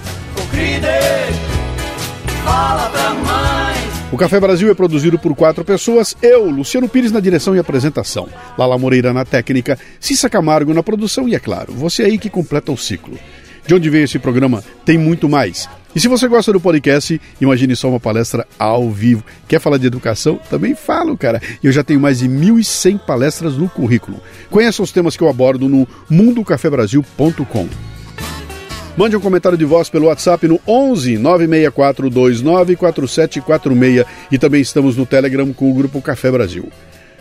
O 4.11 4.17
Café 4.17 4.41
Brasil 4.41 4.69
é 4.69 4.75
produzido 4.75 5.21
por 5.21 5.37
quatro 5.37 5.65
pessoas, 5.65 6.17
eu, 6.21 6.51
Luciano 6.51 6.89
Pires 6.89 7.13
na 7.13 7.21
direção 7.21 7.55
e 7.55 7.61
apresentação, 7.61 8.29
Lala 8.59 8.77
Moreira 8.77 9.13
na 9.13 9.25
técnica, 9.25 9.79
Cissa 10.01 10.29
Camargo 10.29 10.75
na 10.75 10.83
produção 10.83 11.29
e, 11.29 11.35
é 11.37 11.39
claro, 11.39 11.73
você 11.73 12.03
aí 12.03 12.19
que 12.19 12.29
completa 12.29 12.73
o 12.73 12.77
ciclo. 12.77 13.17
De 13.67 13.75
onde 13.75 13.89
veio 13.89 14.05
esse 14.05 14.19
programa? 14.19 14.65
Tem 14.85 14.99
muito 14.99 15.29
mais. 15.29 15.69
E 15.97 16.01
se 16.01 16.09
você 16.09 16.29
gosta 16.29 16.53
do 16.53 16.61
podcast, 16.61 17.19
imagine 17.41 17.75
só 17.75 17.89
uma 17.89 17.99
palestra 17.99 18.47
ao 18.59 18.91
vivo. 18.91 19.25
Quer 19.49 19.59
falar 19.59 19.79
de 19.79 19.87
educação? 19.87 20.39
Também 20.51 20.75
falo, 20.75 21.17
cara. 21.17 21.41
Eu 21.65 21.73
já 21.73 21.83
tenho 21.83 21.99
mais 21.99 22.19
de 22.19 22.29
1.100 22.29 22.99
palestras 22.99 23.57
no 23.57 23.67
currículo. 23.67 24.21
Conheça 24.51 24.83
os 24.83 24.93
temas 24.93 25.17
que 25.17 25.23
eu 25.23 25.29
abordo 25.31 25.71
no 25.71 25.89
mundocafebrasil.com. 26.11 27.69
Mande 28.95 29.17
um 29.17 29.21
comentário 29.21 29.57
de 29.57 29.65
voz 29.65 29.89
pelo 29.89 30.09
WhatsApp 30.09 30.47
no 30.47 30.61
11 30.69 31.17
964 31.17 32.11
294746 32.11 34.05
e 34.31 34.37
também 34.37 34.61
estamos 34.61 34.99
no 34.99 35.07
Telegram 35.07 35.51
com 35.51 35.71
o 35.71 35.75
grupo 35.75 36.03
Café 36.03 36.31
Brasil. 36.31 36.71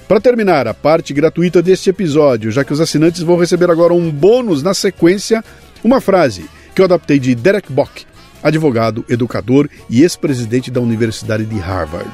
Para 0.06 0.20
terminar 0.20 0.68
a 0.68 0.74
parte 0.74 1.14
gratuita 1.14 1.62
deste 1.62 1.92
episódio, 1.92 2.52
já 2.52 2.66
que 2.66 2.74
os 2.74 2.82
assinantes 2.82 3.22
vão 3.22 3.38
receber 3.38 3.72
agora 3.72 3.94
um 3.94 4.12
bônus 4.12 4.62
na 4.62 4.74
sequência, 4.74 5.42
uma 5.82 6.02
frase 6.02 6.44
que 6.76 6.82
eu 6.82 6.86
adaptei 6.86 7.20
de 7.20 7.34
Derek 7.34 7.72
Bock, 7.72 8.06
advogado, 8.46 9.04
educador 9.10 9.68
e 9.90 10.04
ex-presidente 10.04 10.70
da 10.70 10.80
Universidade 10.80 11.46
de 11.46 11.58
Harvard. 11.58 12.14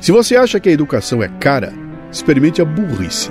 Se 0.00 0.10
você 0.10 0.36
acha 0.36 0.58
que 0.58 0.68
a 0.68 0.72
educação 0.72 1.22
é 1.22 1.28
cara, 1.28 1.72
experimente 2.10 2.60
a 2.60 2.64
burrice. 2.64 3.30